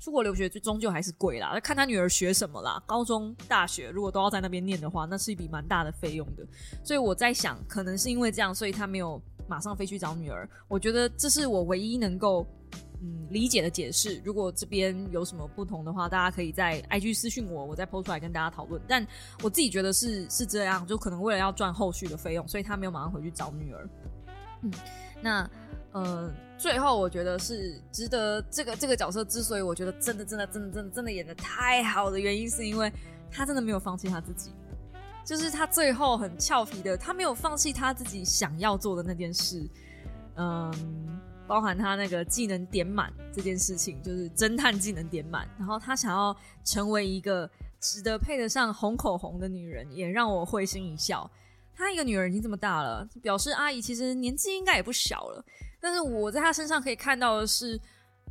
[0.00, 2.82] 出国留学就终究还是贵啦，看他女儿学什么啦。
[2.86, 6.46] 高中、大学如果都要在那边念的话，那是一笔蛮大的费用的。
[6.84, 10.48] 所以我在想，可能是因为这样，所以他没有马上飞去找女儿。
[10.68, 12.46] 我觉得这是我唯一能够。
[13.00, 14.20] 嗯，理解的解释。
[14.24, 18.82] 如果这边有什么不同的话，大家可以在 IG 私信我，我再抛出来跟大家讨论。
[18.88, 19.06] 但
[19.40, 23.88] 我自己觉得是是这样，就可能为了要赚后续的费用，所以他没有马上回去找女儿。
[24.62, 24.72] 嗯，
[25.22, 25.48] 那
[25.92, 32.92] 呃，最后我觉得是值得这个这个角色之所以我觉得真的真的真的真的真的演的太好的原因，是因为
[33.30, 34.50] 他真的没有放弃他自己，
[35.24, 39.68] 就是他最后很俏皮的，他没有放弃他自己想要做的那件事。
[40.36, 41.20] 嗯。
[41.48, 51.30] 包含他那个技能点满这件事情，就是侦探技能点满，然后他想要成为一个值得配得上红口红的女人，也让我会心一笑。
[51.74, 55.42] 他一个女儿已经这么大了，表示阿姨其实年纪应该也不小了。
[55.80, 57.80] 但是我在他身上可以看到的是，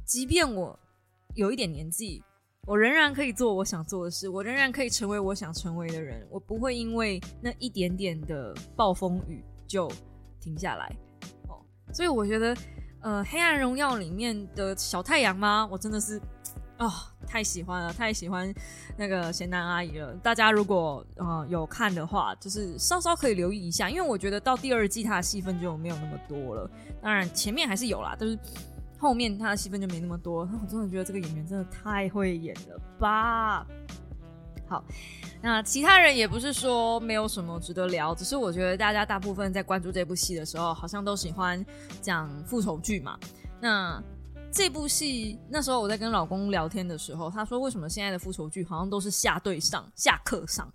[0.05, 0.77] 即便我
[1.36, 2.23] 有一点年纪，
[2.65, 6.27] 我仍然可以做我想做的事，我仍然可以成为我想成为的人。
[6.29, 9.91] 我不会因为那一点点的暴风雨就
[10.39, 10.95] 停下来。
[11.47, 12.55] 哦，所以我觉得。
[12.99, 15.69] 呃，黑暗荣耀里面的小太阳吗？
[15.71, 16.19] 我真的是
[16.77, 16.89] 啊，
[17.28, 18.52] 太喜欢了，太喜欢
[18.98, 20.13] 那个贤男阿姨了。
[20.24, 26.70] 大家如果呃有看的话，就是稍稍可以留意一下，因为我觉得到第二季他的戏份就没有那么多了。
[27.02, 28.40] 当然前面还是有啦，但是
[28.98, 30.40] 后面他的戏份就没那么多。
[30.40, 33.68] 我真的觉得这个演员真的太会演了吧。
[34.70, 34.84] 好，
[35.42, 41.66] 那其他人也不是说没有什么值得聊，只是我觉得大家大部分在关注这部戏的时候，好像都喜欢
[42.02, 43.18] 讲复仇剧嘛。
[43.62, 44.04] 那
[44.51, 50.71] 这部戏那时候我在跟老公聊天的时候，他说为什么现在的复仇剧好像都是下对上、下课上？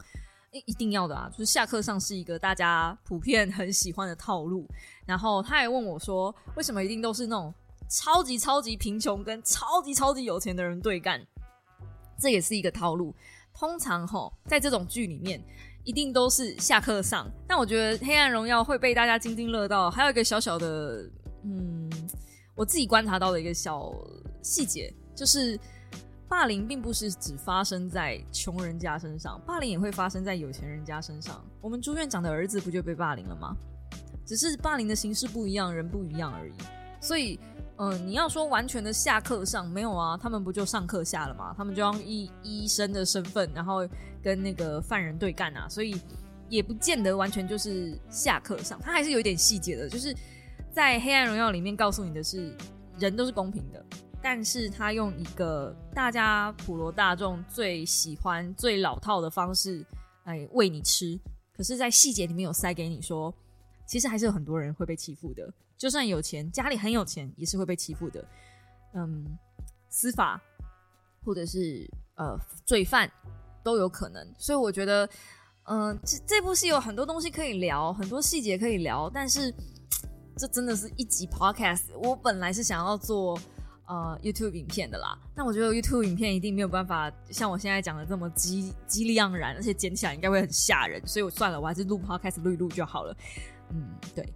[0.52, 4.68] 一一定要的啊，就是下课上是一个大家普遍很喜欢的套路。
[5.06, 7.52] 然后他还问我说，为什么一定都是那种
[7.88, 11.26] 超级超级贫穷跟超级超级有钱的人对干？
[12.20, 13.14] 这也是一个套路。
[13.54, 15.42] 通常吼，在这种剧里面，
[15.84, 17.26] 一定都是下课上。
[17.48, 19.90] 但我觉得《黑暗荣耀》会被大家津津乐道。
[19.90, 21.10] 还有一个小小的，
[21.44, 21.81] 嗯，
[22.54, 23.92] 我自己观察到的一个小
[24.42, 25.58] 细节，就是
[26.28, 31.44] 霸凌并不是只发生在穷人家身上，霸凌也会发生在有钱人家身上。
[31.60, 33.56] 我们朱院长的儿子不就被霸凌了吗？
[34.26, 36.52] 只是霸凌的形式不一样，人不一样而已。
[37.00, 37.38] 所以。
[37.78, 40.16] 嗯，你要说完全的下课上没有啊？
[40.16, 41.52] 他们不就上课下了吗？
[41.56, 43.88] 他们就用医医生的身份，然后
[44.22, 46.00] 跟那个犯人对干啊，所以
[46.48, 49.88] 也不见得完全就是下课上，他还是有一点细节的。
[49.88, 50.14] 就是
[50.72, 52.56] 在《黑暗荣耀》里面告诉你的是，
[52.98, 53.84] 人都是公平的，
[54.22, 59.84] 但是他用一个大家普罗大众最喜欢、最老套的方式
[60.24, 61.20] 来喂你吃，
[61.54, 63.32] 可是，在细节里面有塞给你说，
[63.86, 65.52] 其实还是有很多人会被欺负的。
[65.76, 68.24] 就算有钱，家里很有钱，也是会被欺负的。
[68.94, 69.26] 嗯，
[69.90, 70.40] 司法
[71.22, 73.10] 或者是呃罪犯
[73.62, 74.26] 都有可能。
[74.38, 75.06] 所以我觉得，
[75.64, 79.52] 嗯，这这部戏有很多东西可以聊，很多细节可以聊，但是
[80.36, 81.82] 这真的是一集 podcast。
[82.02, 83.38] 我本来是想要做。
[83.84, 93.14] 呃，YouTube 影片的啦，但我觉得 YouTube 影片一定没有办法像我现在讲的这么激激励盎然，而且剪起来应该会很吓人，所以我算了，我还是录 Podcast 录一录就好了。
[93.70, 94.24] 嗯，对，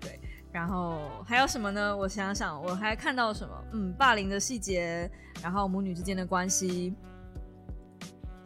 [0.00, 0.20] 对，
[0.52, 1.96] 然后还有什么呢？
[1.96, 3.64] 我想想，我还看到什么？
[3.72, 5.10] 嗯，霸凌的细节，
[5.40, 6.92] 然后母女之间的关系，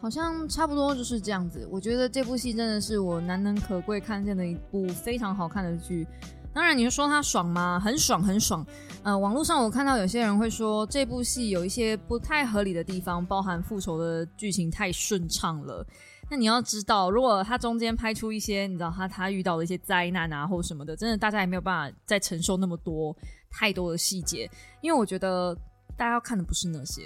[0.01, 1.67] 好像差不多就是这样子。
[1.71, 6.07] 我觉得这部戏真的是我难能可贵看见的一部非常好看的剧。
[6.55, 7.79] 当然，你就说它爽吗？
[7.79, 8.67] 很爽，很爽。
[9.05, 15.87] 呃，网络上我看到有些人会说这部戏有一些不太合理的地方，包含复仇的剧情太顺畅了。
[16.31, 23.17] 那你要知道，如果它中间拍出一些你知道他他遇到的一些灾难啊，或什么的，真的大家也没有办法再承受那么多
[23.51, 24.51] 太多的细节。
[24.81, 25.57] 因为我觉得
[25.97, 27.03] 大家要看的不是那些。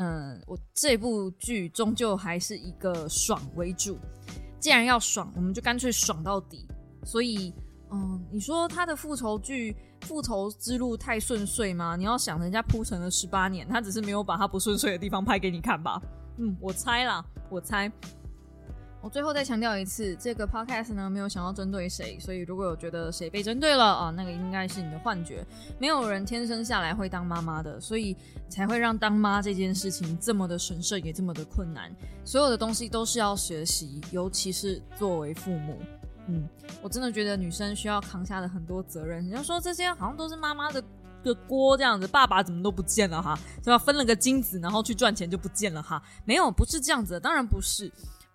[0.00, 3.98] 嗯，我这部剧终究还是一个爽为主。
[4.58, 6.66] 既然要爽，我们就干脆爽到底。
[7.04, 7.54] 所以。
[7.92, 11.96] 嗯，你说他的复仇剧、复仇之路太顺遂吗？
[11.96, 16.00] 你要想，人家铺成了十八年，他只是没有把他不顺遂的地方拍给你看吧？
[16.38, 17.90] 嗯，我猜啦，我猜。
[19.02, 25.42] 我最后再强调一次，这个 podcast 呢，没有想要针对谁，所以如果有觉得谁被针对了啊，那个应该是你的幻觉。
[25.78, 28.14] 没有人天生下来会当妈妈的，所以
[28.48, 31.90] 才会让当妈这件事情这么的神圣，也这么的困难。
[32.26, 35.78] 所有的东西都是要学习，尤其是作为父母。
[36.26, 36.46] 嗯，
[36.82, 39.26] 我真的觉得女生需要扛下的很多责任。
[39.26, 40.84] 你要说这些好像都是妈妈的
[41.24, 43.36] 个锅这样子，爸爸怎么都不见了哈？
[43.64, 43.78] 对吧？
[43.78, 46.02] 分了个精子，然后去赚钱就不见了哈？
[46.26, 47.90] 没有，不是这样子，的，当然不是。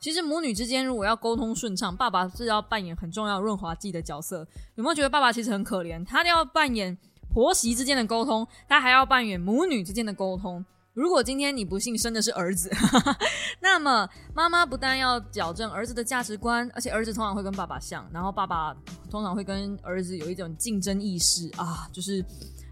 [0.05, 4.47] 其实母女之间如果要沟通顺畅，爸爸是要扮演很重要润滑剂的角色。
[4.75, 6.05] 有没有觉得爸爸其实很可怜？
[6.05, 6.95] 他要扮演
[7.33, 10.63] 婆媳之间的沟通，他还要扮演母女之间的沟通。
[10.93, 12.69] 如果今天你不幸生的是儿子，
[13.59, 18.75] 那么妈妈不但要矫正儿子的价值观，而且儿子通常会跟爸爸像，然后爸爸
[19.09, 22.23] 通常会跟儿子有一种竞争意识啊，就是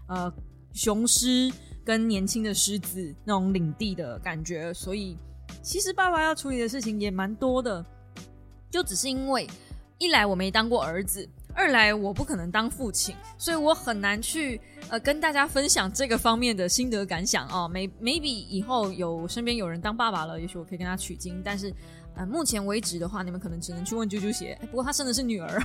[0.06, 0.32] 呃
[0.72, 1.52] 雄狮
[1.84, 5.18] 跟年轻的狮子那种领地的感觉，所以
[5.62, 7.84] 其实爸爸要处理的事情也蛮多的，
[8.70, 9.48] 就只是因为
[9.98, 11.28] 一来我没当过儿子。
[11.56, 17.68] 二来我不可能当父亲，所以我很难去呃跟大家分享这个方面的心得感想哦。
[17.68, 21.40] 没 maybe 以后有身边有人当爸爸了，也许我可以跟他取经。
[21.44, 21.72] 但是
[22.16, 24.58] 呃目前为止的话，你们可能只能去问啾啾鞋。
[24.70, 25.62] 不过她生的是女儿，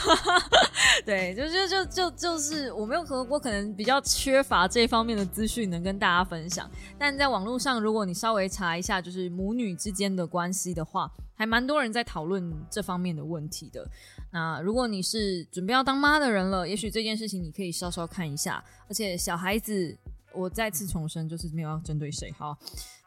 [1.04, 6.70] 对，就就就就就是我没有可我可能比较缺乏这方面的资讯能跟大家分享。
[6.98, 13.88] 但在网络上，如果你稍微查一下，就是母女之间的关系的话，还蛮多人在讨论这方面的问题的。
[14.32, 18.62] 那如果你是准备要当妈的人了，也许这件事情你可以稍稍看一下。
[18.88, 19.96] 而且小孩子，
[20.34, 22.56] 我再次重申，就是没有要针对谁哈。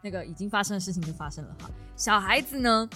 [0.01, 1.69] 那个已经发生的事情就发生了哈。
[1.95, 2.89] 小孩子呢，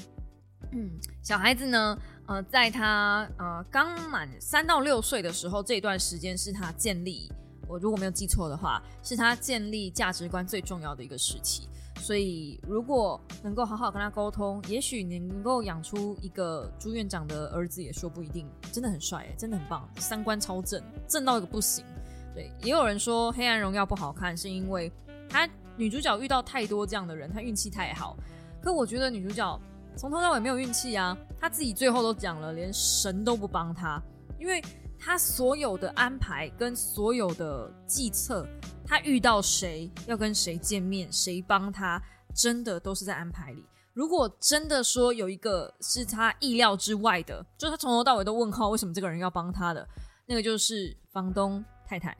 [0.71, 0.89] 嗯，
[1.21, 1.97] 小孩子呢，
[2.27, 7.31] 呃，在他呃刚满三到六岁的时候，这段时间是他建立，
[7.67, 11.67] 我如果没有记错的话，是他建立价值观最重要的一个时期。
[11.99, 18.45] 所以，如果能够好好跟他沟通，也许能够养出一个朱院长的儿子，也说不一定。
[18.73, 21.85] 真的很帅，真的很棒，三观超正，正到一个不行。
[22.33, 24.91] 对，也有人说《黑暗荣耀》不好看，是因为
[25.29, 28.17] 他女主角遇到太多这样的人，她运气太好。
[28.61, 29.59] 可我觉得女主角
[29.97, 34.01] 从头到尾没有运气啊，她自己最后都讲了，连神都不帮她，
[34.39, 34.61] 因为
[34.97, 38.47] 她所有的安排跟所有的计策。
[38.85, 42.01] 她遇到谁要跟谁见面，谁帮她，
[42.35, 43.65] 真的都是在安排里。
[43.93, 49.87] 如果真的说有一个是他意料之外的，就他从头到尾都问号，为什么这个人要帮他的，
[50.25, 52.17] 那个就是房东太太。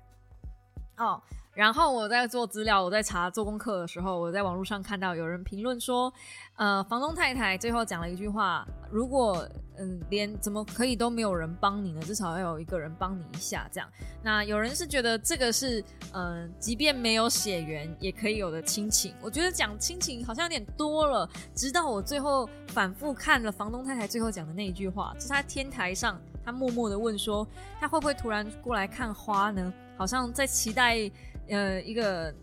[0.98, 1.22] 哦。
[1.54, 6.12] 然后我在做资料，我在查做功课的时候，我在网络上看到有人评论说，
[6.56, 9.48] 呃，房东太太最后讲了一句话：如果
[9.78, 12.02] 嗯连怎么可以都没有人帮你呢？
[12.02, 13.70] 至少要有一个人帮你一下。
[13.72, 13.88] 这样，
[14.24, 15.84] 那有人是觉得这个是
[16.14, 19.14] 嗯，即便没有血缘也可以有的亲情。
[19.22, 21.30] 我觉得讲亲情好像有点多了。
[21.54, 27.48] 直到我最后反复看了房东太太最后讲的那一句话，是他天台上，他默默的问说，
[27.80, 29.72] 他会不会突然过来看花呢？
[29.96, 31.12] 好像在期待。
[31.50, 32.34] 呃，一个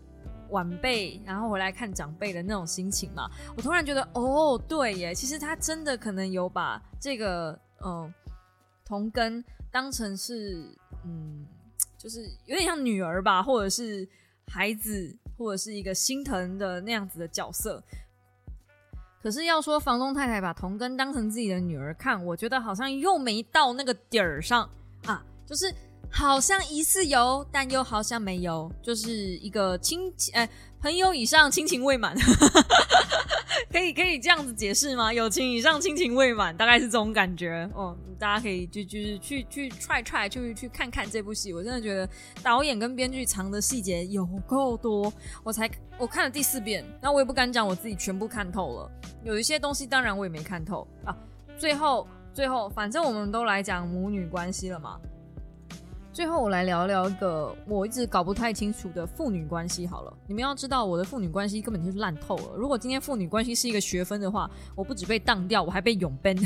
[0.49, 8.13] 晚辈，然后回来看长辈的那种心情嘛，我突然觉得，哦，对耶，其实他真的可能有把这个，嗯，
[8.85, 10.63] 同根当成是，
[11.03, 11.45] 嗯，
[11.97, 14.07] 就是有点像女儿吧，或者是
[14.47, 17.83] 孩子，或者是一个心疼的那样子的角色。
[19.21, 24.69] 可是要说房东太太把童根当成自己的女儿看，我觉得好像又没到那个底儿上
[25.05, 25.73] 啊，就是。
[26.13, 30.47] 好像疑似有，但又好像没有，就是一个亲哎
[30.81, 32.15] 朋友以上亲情未满，
[33.71, 35.13] 可以可以这样子解释吗？
[35.13, 37.95] 友情以上亲情未满，大概是这种感觉哦。
[38.19, 41.53] 大家可以就就是去去踹踹，去去看看这部戏。
[41.53, 42.07] 我真的觉得
[42.43, 45.11] 导演跟编剧藏的细节有够多，
[45.43, 48.91] 我才我看了第四遍，那我也不敢讲我自己全部看透了，
[49.23, 51.15] 有一些东西当然我也没看透啊。
[51.57, 54.99] 最后最后，反正我们都来讲母女关系了嘛。
[56.21, 59.87] 最后，我来聊聊一个我一直搞不太清楚的父女关系。
[59.87, 62.55] 好了，你们要知道，我的父女关系根本就是烂透了。
[62.55, 66.37] 如果今天父女关系是一个学分的话，我不止被当掉，我还被永 ban。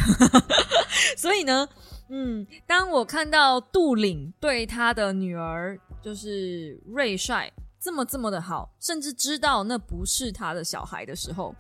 [1.19, 1.67] 所以呢，
[2.07, 11.53] 嗯，当我看到杜岭对他的女儿就是瑞帅这么这么的好，甚至知道那不是他的小孩的时候，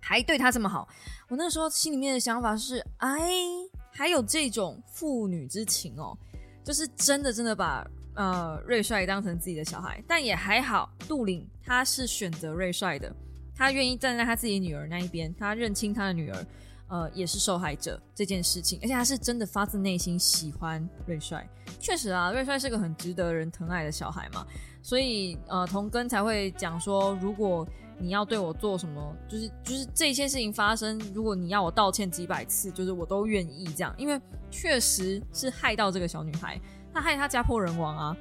[0.00, 0.88] 还对他这么好，
[1.28, 3.20] 我那时候心里面的想法是：哎，
[3.90, 6.16] 还有这种父女之情哦。
[6.66, 13.14] 就是真的真的把呃瑞帅当成自己的小孩，但也还好，杜岭他是选择瑞帅的，
[13.54, 16.46] 他愿意站在他自己女儿那一边，他认清他的女儿，
[16.88, 21.48] 呃也是受害者这件事情，而且他是真的发自内心喜欢瑞帅。
[21.78, 24.44] 确实啊，瑞帅是个很值得人疼爱的小孩嘛，
[24.82, 27.64] 所以呃童根才会讲说，如果
[27.98, 34.20] 你要对我做什么，就是就是这些事情发生，如果你要我道歉几百次，就是我都愿意这样，因为。
[34.48, 36.58] 确实是害到这个小女孩，
[36.94, 38.16] 他害她家破人亡啊。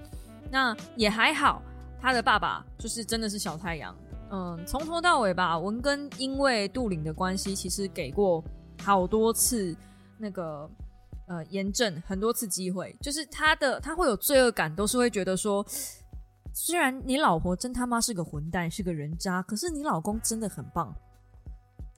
[0.51, 1.61] 那也还好，
[2.01, 3.95] 她的爸爸就是真的是小太阳。
[4.31, 8.43] 嗯，从头到尾吧，文根因为杜岭的关系，其实给过
[8.81, 9.73] 好多次
[10.17, 10.67] 那个
[11.27, 15.65] 呃严正很多次机会，就是他的他会有罪恶感，都是会觉得说，
[16.57, 20.95] 虽然你老婆真他妈是个混蛋，是个人渣，可是你老公真的很棒。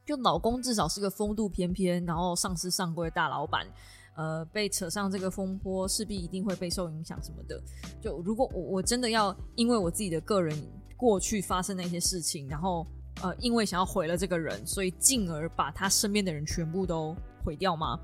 [0.03, 3.67] 就老公至少是个风度翩翩，然后上司上柜大老板。
[4.15, 7.61] 呃，被扯上这个风波，势必一定会被受影响什么的。
[8.01, 10.57] 就如果我我真的要因为我自己的个人
[10.97, 12.87] 过去发生那些事情，然后
[13.21, 17.99] 呃，因为想要毁了这个人，所以进而把他身边的人全部都毁掉吗？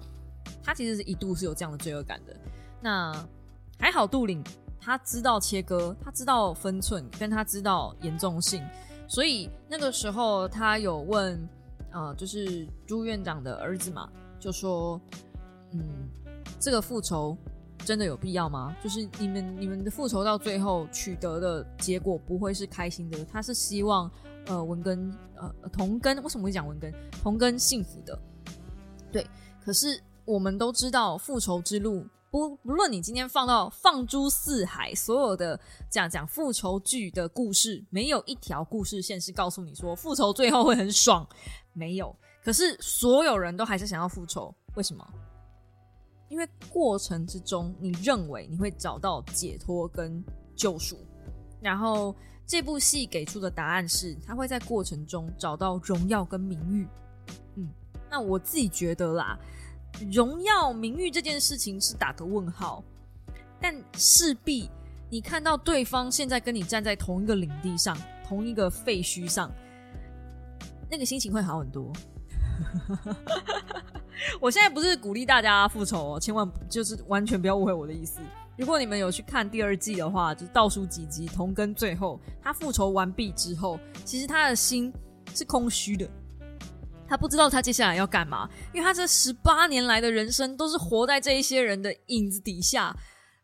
[0.62, 2.40] 他其实是一度是有这样的罪恶感的。
[2.80, 3.12] 那
[3.80, 4.44] 还好，杜岭
[4.84, 8.62] 他知道切割，他知道分寸，跟他知道严重性，
[9.08, 11.48] 所以那个时候他有问，
[11.92, 14.10] 呃，就是朱院长的儿子嘛，
[14.40, 15.00] 就说。
[15.76, 16.08] 嗯，
[16.60, 17.36] 这个复仇
[17.80, 18.78] 真的有必要吗？
[18.84, 23.26] 就是你们你们的复仇到最后取得的结果不会是开心的。
[23.26, 24.08] 他是希望
[24.46, 28.20] 呃文根呃同根为什么会讲文根同根幸福的？
[29.12, 29.26] 对，
[29.66, 41.24] 可是我们都知道复仇之路不不论你今天放到放诸四海，所有的讲讲复仇剧的故事，没有一条故事线是告诉你说复仇最后会很爽，
[41.74, 42.16] 没有。
[42.44, 45.08] 可是所有人都还是想要复仇，为什么？
[46.28, 50.26] 因为过程之中，你认为你会找到解脱跟
[50.56, 50.98] 救赎，
[51.62, 52.16] 然后
[52.48, 56.88] 这部戏给出的答案是，他会在过程中找到荣耀跟名誉。
[57.58, 57.70] 嗯，
[58.10, 59.38] 那我自己觉得啦，
[60.12, 62.84] 荣耀名誉这件事情是打个问号，
[63.60, 64.70] 但势必
[65.10, 69.52] 你看到对方现在跟你站在同一个领地上，同一个废墟上，
[70.90, 71.92] 那个心情会好很多。
[74.40, 78.20] 我现在不是鼓励大家复仇哦，千万就是完全不要误会我的意思。
[78.58, 84.94] 如果你们有去看第二季的话，就倒数几集，同根最后他复仇完毕之后，其实他的心
[85.34, 86.08] 是空虚的，
[87.14, 92.92] 他不知道他接下来要干嘛，因为他这十八年来的人生都是活在这一些人的影子底下。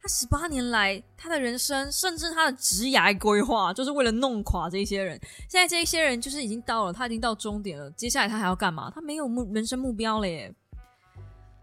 [0.02, 5.20] 他十八年来，他的人生甚至他的职涯规划，就是为了弄垮这一些人。
[5.48, 7.92] 现在这一些人就是已经到了，他已经到终点了。
[7.92, 8.90] 接下来他还要干嘛？
[8.90, 10.52] 他没有目人生目标了耶。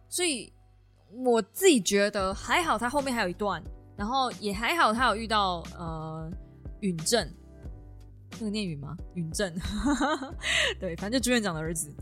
[0.09, 0.52] 所以
[1.24, 3.61] 我自己觉得还好，他后面还有一段，
[3.96, 6.30] 然后也还好，他有遇到呃
[6.82, 7.28] 允正，
[8.39, 8.97] 那个念允吗？
[9.14, 9.55] 允正，
[10.80, 11.93] 对，反正就朱院长的儿子。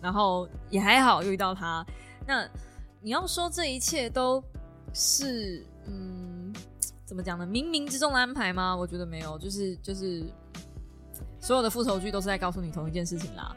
[0.00, 1.84] 然后也还好，又遇到他。
[2.26, 2.48] 那
[3.00, 4.42] 你要说这一切都
[4.92, 5.66] 是。
[5.84, 6.54] 嗯，
[7.04, 7.44] 怎么讲呢？
[7.44, 8.76] 冥冥之中的安排吗？
[8.76, 10.24] 我觉得没有，就是就是
[11.40, 13.52] 所有的复仇剧都是在告诉你同一件事情啦。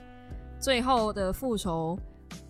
[0.60, 1.96] 最后的复仇，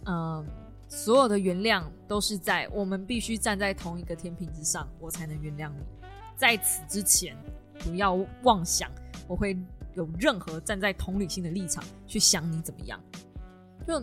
[0.06, 0.46] 嗯，
[0.88, 5.84] 所有的原谅都是在我们必须站在同一个天平之上，我才能原谅你。
[6.38, 7.36] 在此之前，
[7.80, 8.90] 不要妄想
[9.28, 9.58] 我会
[9.96, 13.02] 有任何站在同理心的立场去想你怎么样。
[13.88, 14.00] 就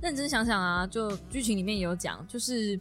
[0.00, 2.80] 认真想想啊，就剧情里面也有讲，就是。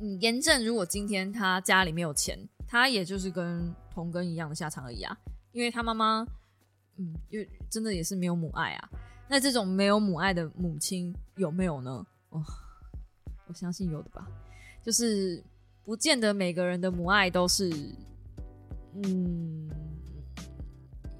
[0.00, 5.16] 嗯，严正如果今天他家里没有钱，他也就是跟童根一样的下场而已啊。
[5.52, 6.26] 因为他妈妈，
[6.96, 8.90] 嗯，因为真的也是没有母爱啊。
[9.28, 12.04] 那这种没有母爱的母亲有没有呢？
[12.30, 12.42] 哦，
[13.46, 14.26] 我相信有的吧。
[14.82, 15.40] 就是
[15.84, 17.70] 不见得每个人的母爱都是，
[18.94, 19.70] 嗯，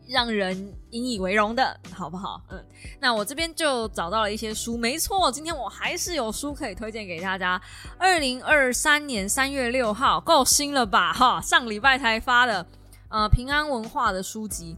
[0.06, 2.42] 让人引以为荣的，好不好？
[2.50, 2.64] 嗯，
[3.00, 7.60] 那我这边就找到了一些书，没错，今天我还是有书可以推荐给大家。
[7.98, 11.12] 二零二三年三月六号，够新了吧？
[11.12, 12.66] 哈，上礼拜才发的，
[13.08, 14.76] 呃，平安文化的书籍。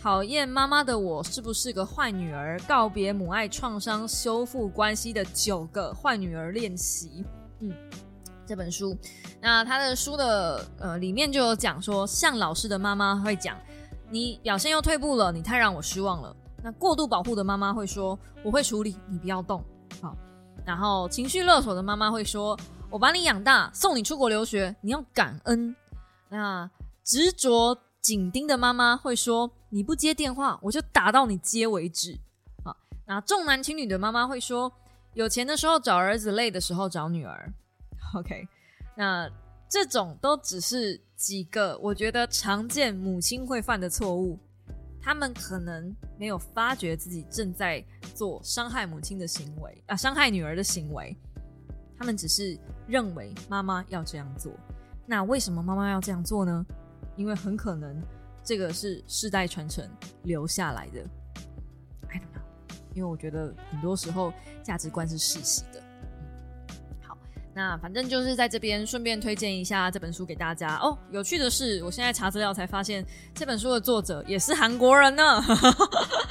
[0.00, 2.56] 讨厌妈妈的我是不是个坏女儿？
[2.68, 7.24] 告别母爱创伤，修复关系的九个坏女儿练习。
[7.58, 7.74] 嗯，
[8.46, 8.96] 这本书，
[9.40, 13.56] 那他的书的呃里面就有讲说，像老师的妈妈会讲，
[14.10, 16.34] 你表现又退步了，你太让我失望了。
[16.62, 19.62] 那过度保护的妈妈会说，我会处理，你不要动。
[20.00, 20.16] 好，
[20.64, 22.58] 然后情绪勒索的妈妈会说，
[22.90, 25.74] 我把你养大，送你出国留学，你要感恩。
[26.28, 26.70] 那
[27.04, 27.78] 执着。
[28.00, 32.16] 紧盯的妈妈会说：“你不接电话，我就打到你接为止。”
[32.64, 34.72] 啊，那重男轻女的妈妈会说
[35.14, 37.52] ：“有钱的时候找儿子，累的时候找女儿。
[38.14, 38.46] ”OK，
[38.96, 39.28] 那
[39.68, 44.38] 这种都只是几个我觉得常见母亲会犯的错误，
[45.02, 51.18] 他们可能没有发觉自己正在做伤害母亲的行为啊，伤害女儿的行为，
[51.98, 52.56] 他们只是
[52.86, 54.52] 认为妈妈要这样做。
[55.06, 56.64] 那为什么妈妈要这样做呢？
[57.16, 58.00] 因为很可能
[58.44, 59.84] 这个是世代传承
[60.22, 61.00] 留下来的
[62.10, 62.76] ，I don't know。
[62.94, 65.82] 因为我觉得很多时候价值观是世袭的。
[67.58, 70.96] 那反正就是在这边顺便推荐一下这本书给大家哦。
[71.10, 73.04] 有趣的是，我现在查资料才发现
[73.34, 75.42] 这本书的作者也是韩国人呢，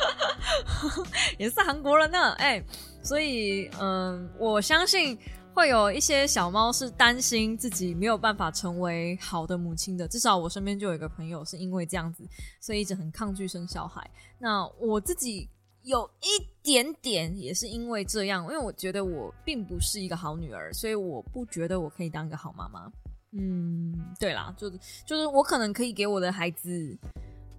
[1.38, 2.32] 也是韩国人呢。
[2.36, 2.64] 哎，
[3.04, 5.20] 所以嗯，我相信。
[5.54, 12.24] 会有一些小猫是担心自己没有办法成为好的母亲的，至少我身边就有一个朋友是因为这样子，
[12.62, 14.08] 所以一直很抗拒生小孩。
[14.38, 15.50] 那我自己
[15.88, 22.92] 有一点点也是因为这样，因为我觉得我并不是一个好女儿，所以我不觉得我可以当一个好妈妈。
[23.32, 26.98] 嗯，对啦，就是就是我可能可以给我的孩子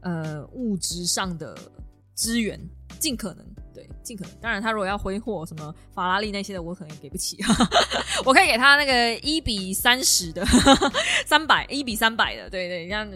[0.03, 1.57] 呃物质上的
[2.15, 2.61] 资源，
[3.01, 3.45] 尽可能。
[3.75, 4.35] 对，尽可能。
[4.41, 7.39] 当然，他如果要挥霍什么法拉利那些的，我可能也给不起。
[8.27, 10.45] 我可以给他那个一比三十的，
[11.25, 12.51] 三百一比三百的。
[12.51, 13.09] 对对，像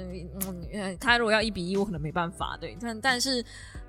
[0.73, 2.57] 嗯，他如果要一比一，我可能没办法。
[2.61, 3.45] 对，但但是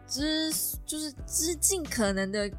[0.08, 0.52] 只
[0.86, 2.52] 就是只尽可能的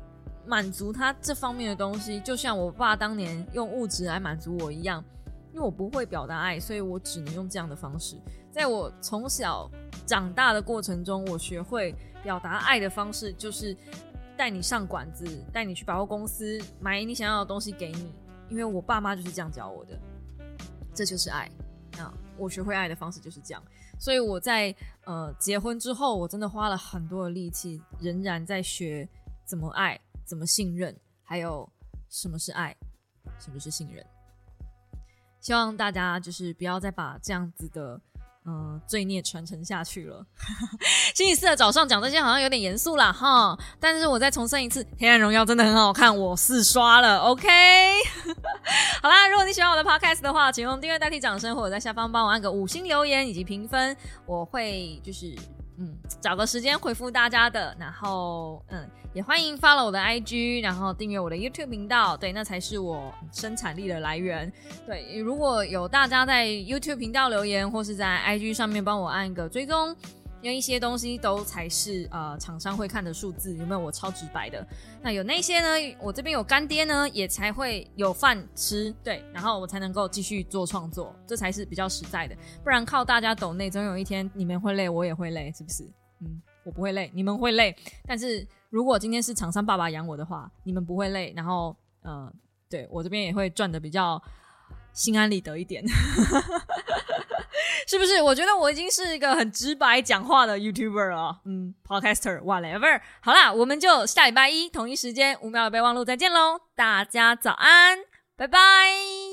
[0.46, 5.04] 满足他这方面的东西，就像我爸当年用物质来满足我一样。
[5.52, 8.20] 因为我不会表达爱，所以我只能用这样的方式。
[8.50, 9.70] 在我从小
[10.04, 13.76] 长大的过程中，我学会表达爱的方式就是
[14.36, 18.12] 带你上馆子，带你去百货公司买你想要的东西给你。
[18.48, 19.96] 因为我爸妈就是这样教我的，
[20.92, 21.48] 这就是爱。
[21.96, 23.62] 那我学会爱的方式就是这样。
[24.04, 24.76] 所以我在
[25.06, 29.08] 呃结婚之后，我真的花了很多的力气，仍然在学
[29.46, 31.66] 怎么爱，怎么信任，还有
[32.10, 32.76] 什么是爱，
[33.38, 34.04] 什么是信任。
[35.40, 37.98] 希望大家就是不要再把这样子的
[38.46, 40.24] 嗯罪孽传承下去了。
[41.14, 47.18] 星期四的早上讲这些好像有点严肃啦哈，但是我再重申一次，《黑暗荣耀》真的很好看，我四刷了。
[47.18, 47.48] OK，
[49.02, 55.34] 好啦，如果你喜欢我的 Podcast 的话，请用订阅代替掌声，或者在下方帮我按个五星留言以及评分，我会就是。
[55.76, 64.52] 嗯，找个时间回复大家的，然后嗯，也欢迎 follow 我的 IG，然后订阅我的 YouTube 频道，对，那才是我生产力的来源。
[64.84, 69.96] 对，如果有大家在 YouTube 频道留言，或是在 IG 上面帮我按一个追踪。
[70.42, 73.78] 因为一些东西都才是呃厂商会看的数字，有没有？
[73.78, 74.66] 我超直白的。
[75.00, 75.96] 那有那些呢？
[75.98, 82.36] 我这边有干爹呢，也才会有饭吃，对，然后我才能够继续做创作，这才是比较实在的。
[82.62, 85.84] 不然靠大家抖内，总有一天你们会累，我也会累，是不是？
[86.20, 87.74] 嗯，我不会累，你们会累。
[88.06, 92.32] 但是如果今天是厂商爸爸养我的话，你们不会累，然后嗯，
[92.68, 94.20] 对我这边也会赚的比较
[94.92, 95.84] 心安理得一点。
[97.86, 98.22] 是不是？
[98.22, 103.00] 我觉得我已经是一个很直白讲话的 YouTuber 了，嗯，Podcaster，whatever。
[103.20, 106.58] 好啦，我们就下礼拜一同一时间五秒的备忘录再见喽！
[106.74, 107.98] 大家早安，
[108.36, 109.23] 拜拜。